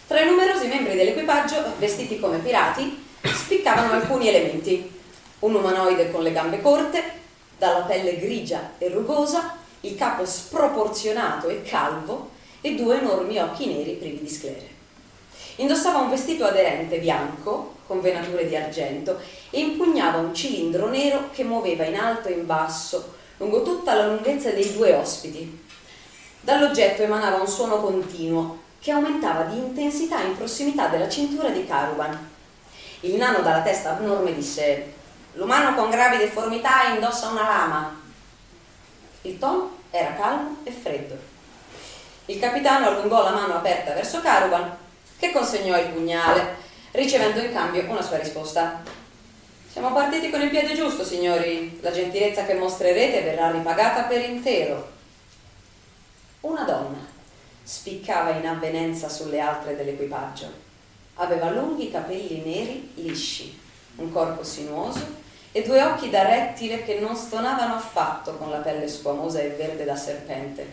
[0.08, 4.92] Tra i numerosi membri dell'equipaggio, vestiti come pirati, spiccavano alcuni elementi.
[5.40, 7.04] Un umanoide con le gambe corte,
[7.58, 13.94] dalla pelle grigia e rugosa, il capo sproporzionato e calvo e due enormi occhi neri
[13.94, 14.70] privi di sclere.
[15.58, 19.20] Indossava un vestito aderente bianco, con venature di argento
[19.52, 24.08] e impugnava un cilindro nero che muoveva in alto e in basso lungo tutta la
[24.08, 25.64] lunghezza dei due ospiti.
[26.42, 32.30] Dall'oggetto emanava un suono continuo che aumentava di intensità in prossimità della cintura di Caruban.
[33.02, 34.94] Il nano dalla testa abnorme disse
[35.34, 38.04] L'umano con gravi deformità indossa una lama.
[39.26, 41.18] Il tono era calmo e freddo.
[42.26, 44.78] Il capitano allungò la mano aperta verso Caruban,
[45.18, 46.58] che consegnò il pugnale
[46.92, 48.84] ricevendo in cambio una sua risposta.
[49.68, 51.80] Siamo partiti con il piede giusto, signori.
[51.82, 54.92] La gentilezza che mostrerete verrà ripagata per intero.
[56.42, 57.04] Una donna
[57.64, 60.64] spiccava in avvenenza sulle altre dell'equipaggio.
[61.16, 63.60] Aveva lunghi capelli neri lisci,
[63.96, 65.24] un corpo sinuoso
[65.56, 69.86] e due occhi da rettile che non stonavano affatto con la pelle squamosa e verde
[69.86, 70.68] da serpente.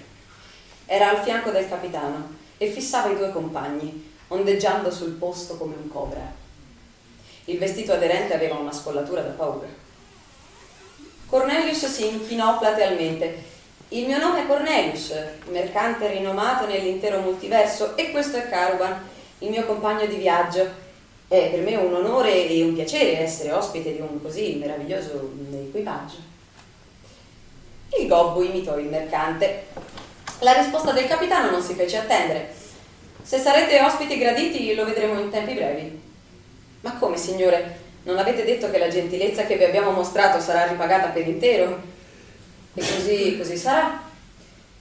[0.86, 5.88] Era al fianco del capitano e fissava i due compagni, ondeggiando sul posto come un
[5.88, 6.20] cobra.
[7.44, 9.68] Il vestito aderente aveva una scollatura da paura.
[11.28, 13.40] Cornelius si inchinò platealmente.
[13.90, 15.14] Il mio nome è Cornelius,
[15.50, 19.08] mercante rinomato nell'intero multiverso, e questo è Caruban,
[19.38, 20.81] il mio compagno di viaggio.
[21.32, 26.16] È per me un onore e un piacere essere ospite di un così meraviglioso equipaggio.
[27.98, 29.68] Il gobbo imitò il mercante.
[30.40, 32.52] La risposta del capitano non si fece attendere.
[33.22, 35.98] Se sarete ospiti graditi lo vedremo in tempi brevi.
[36.82, 37.78] Ma come, signore?
[38.02, 41.80] Non avete detto che la gentilezza che vi abbiamo mostrato sarà ripagata per intero?
[42.74, 44.02] E così, così sarà.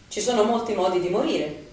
[0.09, 1.63] Ci sono molti modi di morire.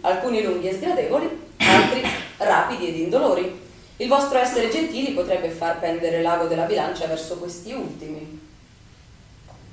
[0.00, 1.28] Alcuni lunghi e sgradevoli,
[1.58, 2.02] altri
[2.38, 3.61] rapidi ed indolori.
[4.02, 8.40] Il vostro essere gentili potrebbe far pendere l'ago della bilancia verso questi ultimi.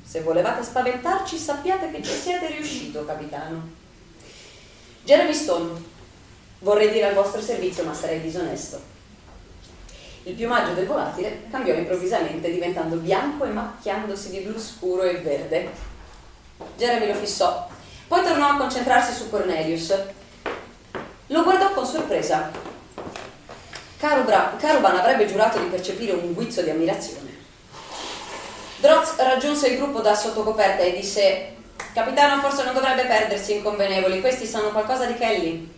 [0.06, 3.70] Se volevate spaventarci, sappiate che ci siete riuscito, capitano.
[5.04, 5.82] Jeremy Stone,
[6.60, 8.80] vorrei dire al vostro servizio, ma sarei disonesto.
[10.22, 15.72] Il piumaggio del volatile cambiò improvvisamente, diventando bianco e macchiandosi di blu scuro e verde.
[16.78, 17.68] Jeremy lo fissò,
[18.08, 19.92] poi tornò a concentrarsi su Cornelius.
[21.28, 22.68] Lo guardò con sorpresa.
[24.00, 27.28] Caruban avrebbe giurato di percepire un guizzo di ammirazione.
[28.78, 31.58] Droz raggiunse il gruppo da sottocoperta e disse
[31.93, 35.70] Capitano, forse non dovrebbe perdersi in convenevoli, questi sanno qualcosa di Kelly.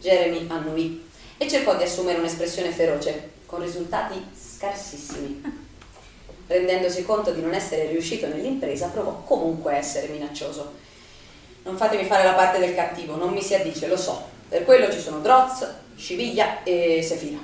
[0.00, 5.42] Jeremy annuì e cercò di assumere un'espressione feroce con risultati scarsissimi.
[6.46, 10.72] Rendendosi conto di non essere riuscito nell'impresa, provò comunque a essere minaccioso.
[11.64, 14.26] Non fatemi fare la parte del cattivo, non mi si addice, lo so.
[14.48, 15.66] Per quello ci sono Droz,
[15.96, 17.38] Sciviglia e Sefira.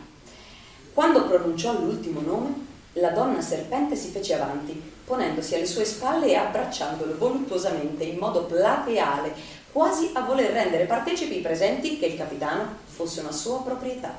[0.95, 6.35] Quando pronunciò l'ultimo nome, la donna serpente si fece avanti, ponendosi alle sue spalle e
[6.35, 9.33] abbracciandolo voluttuosamente in modo plateale,
[9.71, 14.13] quasi a voler rendere partecipi i presenti che il capitano fosse una sua proprietà.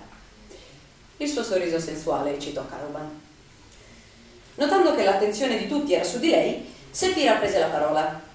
[1.17, 3.21] Il suo sorriso sensuale eccitò Caroban.
[4.55, 8.27] Notando che l'attenzione di tutti era su di lei, Sefira prese la parola.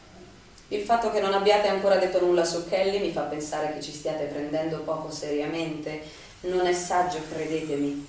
[0.74, 3.92] Il fatto che non abbiate ancora detto nulla su Kelly mi fa pensare che ci
[3.92, 6.02] stiate prendendo poco seriamente.
[6.40, 8.04] Non è saggio, credetemi.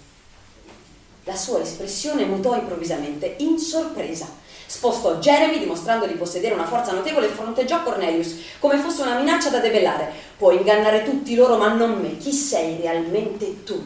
[1.25, 4.27] La sua espressione mutò improvvisamente, in sorpresa.
[4.65, 9.49] Spostò Jeremy dimostrando di possedere una forza notevole e fronteggiò Cornelius come fosse una minaccia
[9.49, 10.11] da debellare.
[10.35, 12.17] Puoi ingannare tutti loro, ma non me.
[12.17, 13.79] Chi sei realmente tu?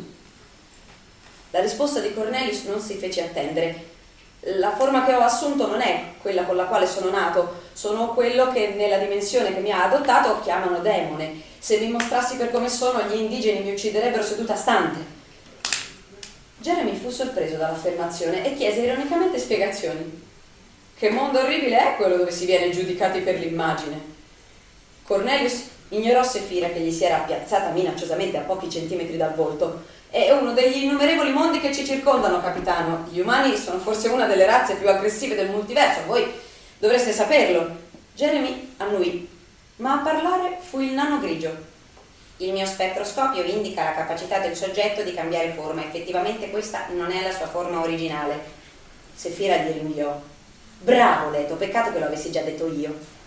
[1.52, 3.89] La risposta di Cornelius non si fece attendere.
[4.44, 8.52] La forma che ho assunto non è quella con la quale sono nato, sono quello
[8.52, 11.42] che nella dimensione che mi ha adottato chiamano demone.
[11.60, 15.18] Se mi mostrassi per come sono, gli indigeni mi ucciderebbero seduta stante.
[16.58, 20.28] Jeremy fu sorpreso dall'affermazione e chiese ironicamente spiegazioni.
[20.98, 24.18] Che mondo orribile è quello dove si viene giudicati per l'immagine?
[25.10, 30.30] Cornelius ignorò Sefira che gli si era piazzata minacciosamente a pochi centimetri dal volto è
[30.30, 33.08] uno degli innumerevoli mondi che ci circondano, capitano.
[33.10, 36.32] Gli umani sono forse una delle razze più aggressive del multiverso, voi
[36.78, 37.68] dovreste saperlo.
[38.14, 39.28] Jeremy annuì,
[39.78, 41.56] ma a parlare fu il nano grigio.
[42.38, 45.84] Il mio spettroscopio indica la capacità del soggetto di cambiare forma.
[45.84, 48.40] Effettivamente questa non è la sua forma originale.
[49.16, 50.22] Sefira gli rinviò.
[50.82, 53.18] Bravo, Leto, peccato che lo avessi già detto io.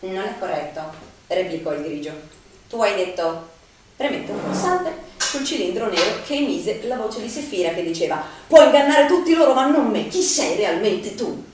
[0.00, 0.80] Non è corretto,
[1.26, 2.12] replicò il grigio.
[2.68, 3.48] Tu hai detto,
[3.96, 8.64] premette un pulsante sul cilindro nero che emise la voce di Sefira che diceva puoi
[8.64, 11.44] ingannare tutti loro ma non me, chi sei realmente tu?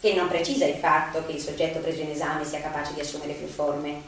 [0.00, 3.32] Che non precisa il fatto che il soggetto preso in esame sia capace di assumere
[3.32, 4.00] più forme.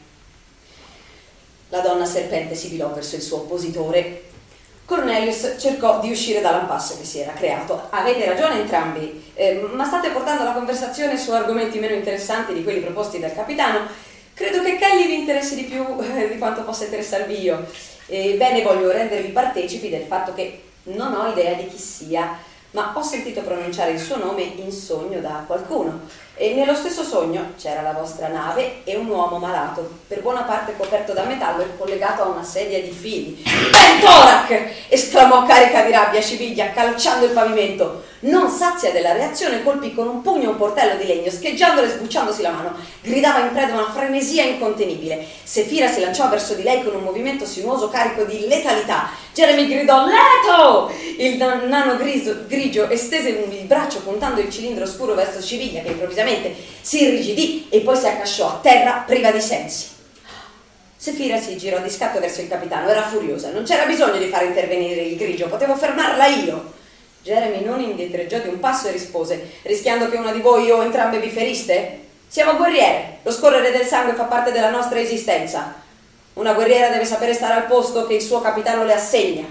[1.69, 4.30] La donna serpente si vilò verso il suo oppositore.
[4.91, 7.87] Cornelius cercò di uscire dall'impasse che si era creato.
[7.91, 12.81] Avete ragione entrambi, eh, ma state portando la conversazione su argomenti meno interessanti di quelli
[12.81, 13.87] proposti dal capitano
[14.33, 17.65] Credo che Kelly vi interessi di più eh, di quanto possa interessarvi io.
[18.07, 22.37] Ebbene, voglio rendervi partecipi del fatto che non ho idea di chi sia,
[22.71, 26.01] ma ho sentito pronunciare il suo nome in sogno da qualcuno
[26.41, 30.75] e nello stesso sogno c'era la vostra nave e un uomo malato, per buona parte
[30.75, 33.43] coperto da metallo e collegato a una sedia di fili.
[33.43, 34.87] Pentorac!
[34.87, 38.09] esclamò carica di rabbia Civiglia, calciando il pavimento.
[38.21, 42.41] Non sazia della reazione, colpì con un pugno un portello di legno, scheggiandolo e sbucciandosi
[42.41, 42.73] la mano.
[43.01, 45.23] Gridava in preda una frenesia incontenibile.
[45.43, 49.09] Sefira si lanciò verso di lei con un movimento sinuoso carico di letalità.
[49.33, 50.91] Jeremy gridò Leto!
[51.17, 56.53] Il nano grigio, grigio estese il braccio puntando il cilindro scuro verso Civiglia che improvvisamente
[56.81, 59.87] si irrigidì e poi si accasciò a terra priva di sensi.
[60.97, 64.43] Sefira si girò di scatto verso il capitano, era furiosa, non c'era bisogno di far
[64.43, 66.73] intervenire il grigio, potevo fermarla io.
[67.23, 71.19] Jeremy non indietreggiò di un passo e rispose, rischiando che una di voi o entrambe
[71.19, 71.99] vi feriste?
[72.27, 75.80] Siamo guerriere, lo scorrere del sangue fa parte della nostra esistenza.
[76.33, 79.45] Una guerriera deve sapere stare al posto che il suo capitano le assegna.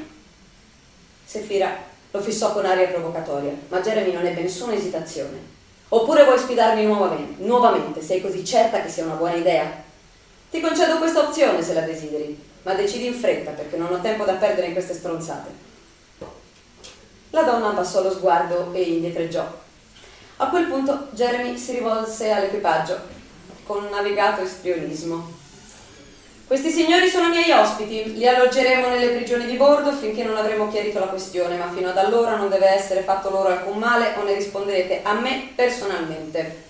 [1.24, 1.76] Sefira
[2.10, 5.58] lo fissò con aria provocatoria, ma Jeremy non ebbe nessuna esitazione.
[5.90, 9.82] Oppure vuoi sfidarmi nuovamente, nuovamente, sei così certa che sia una buona idea?
[10.50, 14.24] Ti concedo questa opzione se la desideri, ma decidi in fretta perché non ho tempo
[14.24, 15.68] da perdere in queste stronzate.
[17.30, 19.46] La donna abbassò lo sguardo e indietreggiò.
[20.38, 22.98] A quel punto Jeremy si rivolse all'equipaggio
[23.64, 25.38] con un navigato istrionismo.
[26.50, 30.98] Questi signori sono miei ospiti, li alloggeremo nelle prigioni di bordo finché non avremo chiarito
[30.98, 34.34] la questione, ma fino ad allora non deve essere fatto loro alcun male o ne
[34.34, 36.64] risponderete a me personalmente.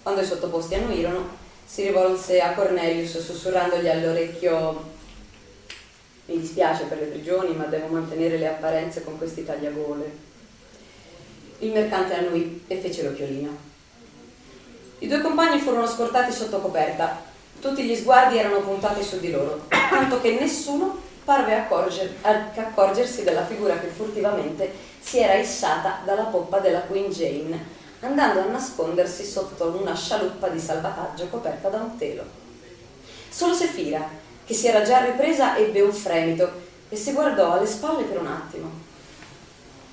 [0.00, 4.90] Quando i sottoposti annuirono, si rivolse a Cornelius sussurrandogli all'orecchio
[6.26, 10.08] mi dispiace per le prigioni, ma devo mantenere le apparenze con questi tagliagole.
[11.58, 13.56] Il mercante annui e fece l'occhiolino.
[15.00, 17.30] I due compagni furono scortati sotto coperta.
[17.62, 23.46] Tutti gli sguardi erano puntati su di loro, tanto che nessuno parve accorger, accorgersi della
[23.46, 27.64] figura che furtivamente si era issata dalla poppa della Queen Jane,
[28.00, 32.24] andando a nascondersi sotto una scialuppa di salvataggio coperta da un telo.
[33.28, 34.08] Solo Sefira,
[34.44, 36.50] che si era già ripresa, ebbe un fremito
[36.88, 38.70] e si guardò alle spalle per un attimo.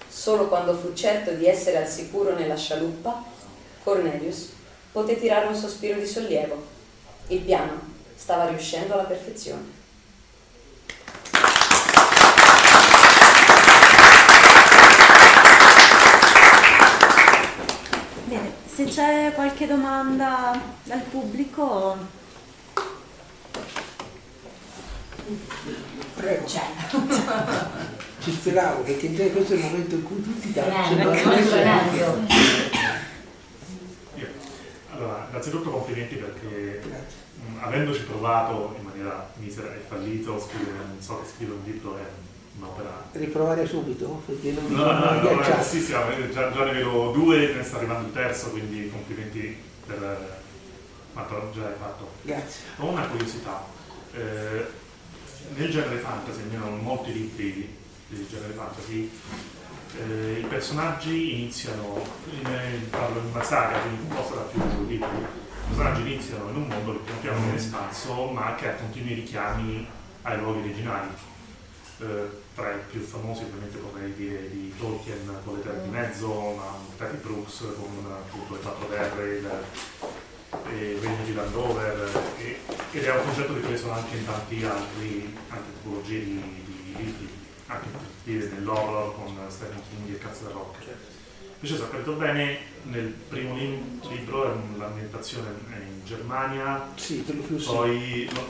[0.10, 3.24] Solo quando fu certo di essere al sicuro nella scialuppa,
[3.84, 4.54] Cornelius
[4.92, 6.78] poté tirare un sospiro di sollievo.
[7.30, 7.80] Il piano
[8.16, 9.78] stava riuscendo alla perfezione.
[18.26, 21.98] Bene, se c'è qualche domanda dal pubblico,
[26.16, 26.44] Prego.
[26.46, 26.62] C'è.
[28.22, 31.12] Ci speravo perché già questo è il momento in cui tutti Eh, tacciono.
[31.14, 32.22] ecco, ecco, nervio.
[34.16, 34.28] Io-
[35.00, 41.22] Allora, innanzitutto complimenti perché mh, avendoci provato in maniera misera e fallito, scrivere, non so
[41.22, 42.02] che scrivere un libro è
[42.58, 43.08] un'opera.
[43.14, 45.64] Riprovare subito perché non mi No, no, sono no, no, agghiacciato.
[45.64, 46.02] sì, sì, no,
[46.34, 50.42] già, già ne vedo due, ne sta arrivando il terzo, quindi complimenti per
[51.14, 52.10] quanto già hai fatto.
[52.24, 52.62] Grazie.
[52.80, 53.64] Ho una curiosità.
[54.14, 54.66] Eh,
[55.56, 57.74] nel genere fantasy, almeno molti libri
[58.10, 59.10] del genere fantasy,
[59.98, 65.68] eh, i personaggi iniziano, in, parlo in una saga, quindi composta da più libri, i
[65.68, 69.88] personaggi iniziano in un mondo che piano piano viene espanso, ma che ha continui richiami
[70.24, 71.10] ai luoghi originali.
[72.02, 76.54] Eh, tra i più famosi ovviamente potrei dire di Tolkien con le terre di mezzo,
[76.56, 79.50] ma Terry Brooks con appunto le quattro terre, il,
[80.74, 82.10] il regno di Landover
[82.92, 87.30] ed è un concetto ripreso anche in altri altre tipologie di, di libri,
[87.70, 90.86] anche per dire nell'horror con Stephen King e Cazzo da Rock.
[91.62, 94.44] Invece se ho capito bene, nel primo libro
[94.78, 97.68] l'ambientazione è in Germania, Sì, per lo più sì.
[97.68, 98.42] poi no,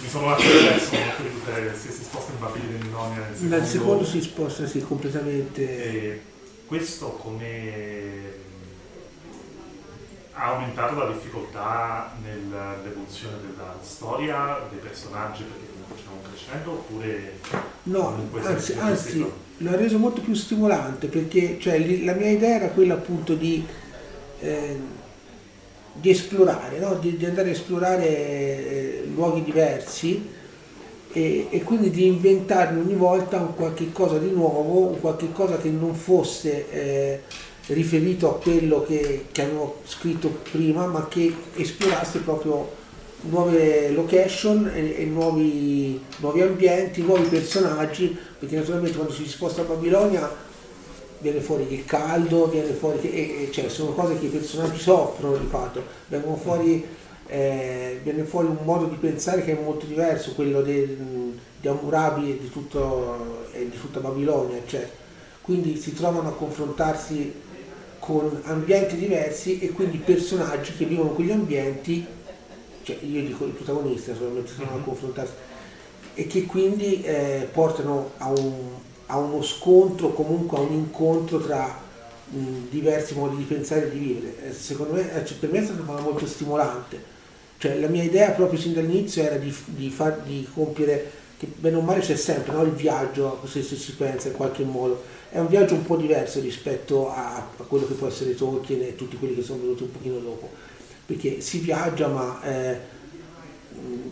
[0.00, 3.66] mi sono lasciato adesso, non che se si sposta in Babili dell'Indonia nel secondo, Dal
[3.66, 5.62] secondo si sposta sì, completamente.
[5.84, 6.22] e
[6.66, 8.46] questo come
[10.34, 15.66] ha aumentato la difficoltà nell'evoluzione della storia, dei personaggi perché
[15.96, 17.32] stiamo crescendo oppure
[17.88, 19.24] No, anzi, anzi
[19.58, 23.64] l'ha reso molto più stimolante perché cioè, la mia idea era quella appunto di,
[24.40, 24.76] eh,
[25.92, 26.94] di esplorare, no?
[26.94, 30.36] di, di andare a esplorare eh, luoghi diversi
[31.12, 35.56] e, e quindi di inventarmi ogni volta un qualche cosa di nuovo, un qualche cosa
[35.56, 37.22] che non fosse eh,
[37.68, 42.77] riferito a quello che, che avevo scritto prima, ma che esplorasse proprio
[43.22, 49.64] nuove location e, e nuovi, nuovi ambienti, nuovi personaggi, perché naturalmente quando si sposta a
[49.64, 50.46] Babilonia
[51.20, 55.36] viene fuori il caldo, viene fuori e, e, cioè, sono cose che i personaggi soffrono
[55.36, 56.86] di fatto, vengono fuori,
[57.26, 60.96] eh, viene fuori un modo di pensare che è molto diverso, quello de-
[61.60, 65.06] di Hammurabi e di, tutto, e di tutta Babilonia, eccetera.
[65.40, 67.32] Quindi si trovano a confrontarsi
[67.98, 72.06] con ambienti diversi e quindi personaggi che vivono quegli ambienti,
[72.88, 75.32] cioè io dico i protagonisti naturalmente si trovano a confrontarsi,
[76.14, 78.52] e che quindi eh, portano a, un,
[79.06, 81.78] a uno scontro, comunque a un incontro tra
[82.30, 84.48] mh, diversi modi di pensare e di vivere.
[84.48, 87.16] Eh, secondo me, eh, cioè, per me è stata una cosa molto stimolante.
[87.58, 91.76] Cioè, la mia idea proprio sin dall'inizio era di, di, far, di compiere che bene
[91.76, 92.62] o male c'è sempre, no?
[92.62, 96.40] il viaggio, se, se, si pensa in qualche modo, è un viaggio un po' diverso
[96.40, 99.92] rispetto a, a, quello che può essere Tolkien e tutti quelli che sono venuti un
[99.92, 100.50] pochino dopo,
[101.08, 102.78] perché si viaggia ma eh,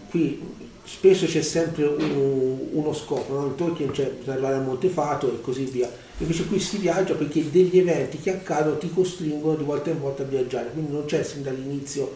[0.08, 0.40] qui
[0.82, 3.46] spesso c'è sempre un, uno scopo, no?
[3.48, 7.50] in Tolkien c'è per arrivare al Montefato e così via, invece qui si viaggia perché
[7.50, 11.22] degli eventi che accadono ti costringono di volta in volta a viaggiare, quindi non c'è
[11.22, 12.14] sin dall'inizio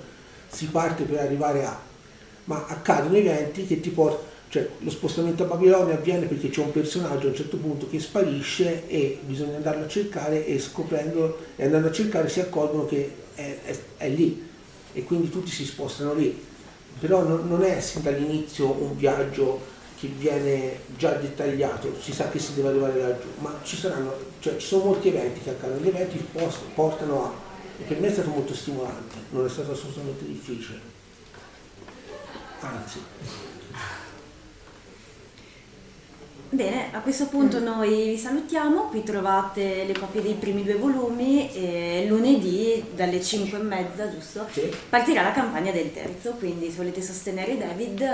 [0.49, 1.79] si parte per arrivare a,
[2.45, 6.73] ma accadono eventi che ti portano cioè lo spostamento a Babilonia avviene perché c'è un
[6.73, 11.67] personaggio a un certo punto che sparisce e bisogna andarlo a cercare e scoprendo e
[11.67, 14.49] andando a cercare si accorgono che è, è, è lì
[14.93, 16.47] e quindi tutti si spostano lì.
[16.99, 22.39] Però non, non è sin dall'inizio un viaggio che viene già dettagliato, si sa che
[22.39, 25.89] si deve arrivare laggiù, ma ci saranno, cioè ci sono molti eventi che accadono, gli
[25.89, 26.27] eventi
[26.75, 27.35] portano a,
[27.79, 30.81] e per me è stato molto stimolante, non è stato assolutamente difficile.
[32.61, 32.99] Anzi.
[36.53, 37.63] Bene, a questo punto mm.
[37.63, 43.57] noi vi salutiamo, qui trovate le copie dei primi due volumi e lunedì dalle 5
[43.57, 44.49] e mezza, giusto?
[44.51, 44.69] Sì.
[44.89, 48.05] Partirà la campagna del terzo, quindi se volete sostenere David,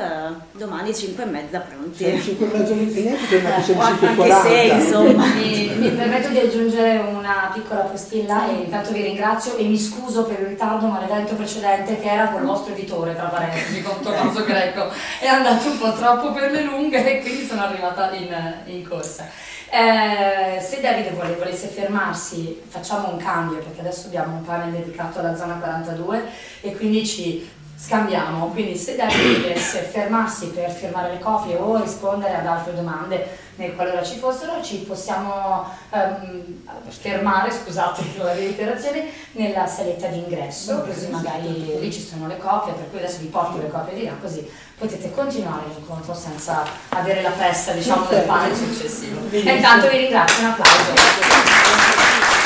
[0.52, 2.04] domani 5 e mezza pronti.
[2.04, 5.26] Sì, 5 e mezza infiniti, ma eh, anche se insomma.
[5.34, 10.24] mi, mi permetto di aggiungere una piccola postilla e intanto vi ringrazio e mi scuso
[10.24, 13.98] per il ritardo, ma l'evento precedente che era con il vostro editore, tra parentesi, con
[14.02, 14.90] Tommaso Greco,
[15.20, 18.88] è andato un po' troppo per le lunghe e quindi sono arrivata in in, in
[18.88, 19.28] corsa.
[19.68, 25.18] Eh, se Davide vuole, volesse fermarsi, facciamo un cambio perché adesso abbiamo un panel dedicato
[25.18, 26.24] alla zona 42
[26.60, 28.46] e quindi ci scambiamo.
[28.48, 33.74] Quindi se Davide volesse fermarsi per firmare le copie o rispondere ad altre domande nel
[33.74, 41.78] qualora ci fossero, ci possiamo um, fermare, scusate la reiterazione, nella saletta d'ingresso, così magari
[41.78, 44.46] lì ci sono le copie, per cui adesso vi porto le copie di là, così
[44.76, 49.20] potete continuare l'incontro senza avere la pressa diciamo, del pane successivo.
[49.30, 52.45] E intanto vi ringrazio, un applauso.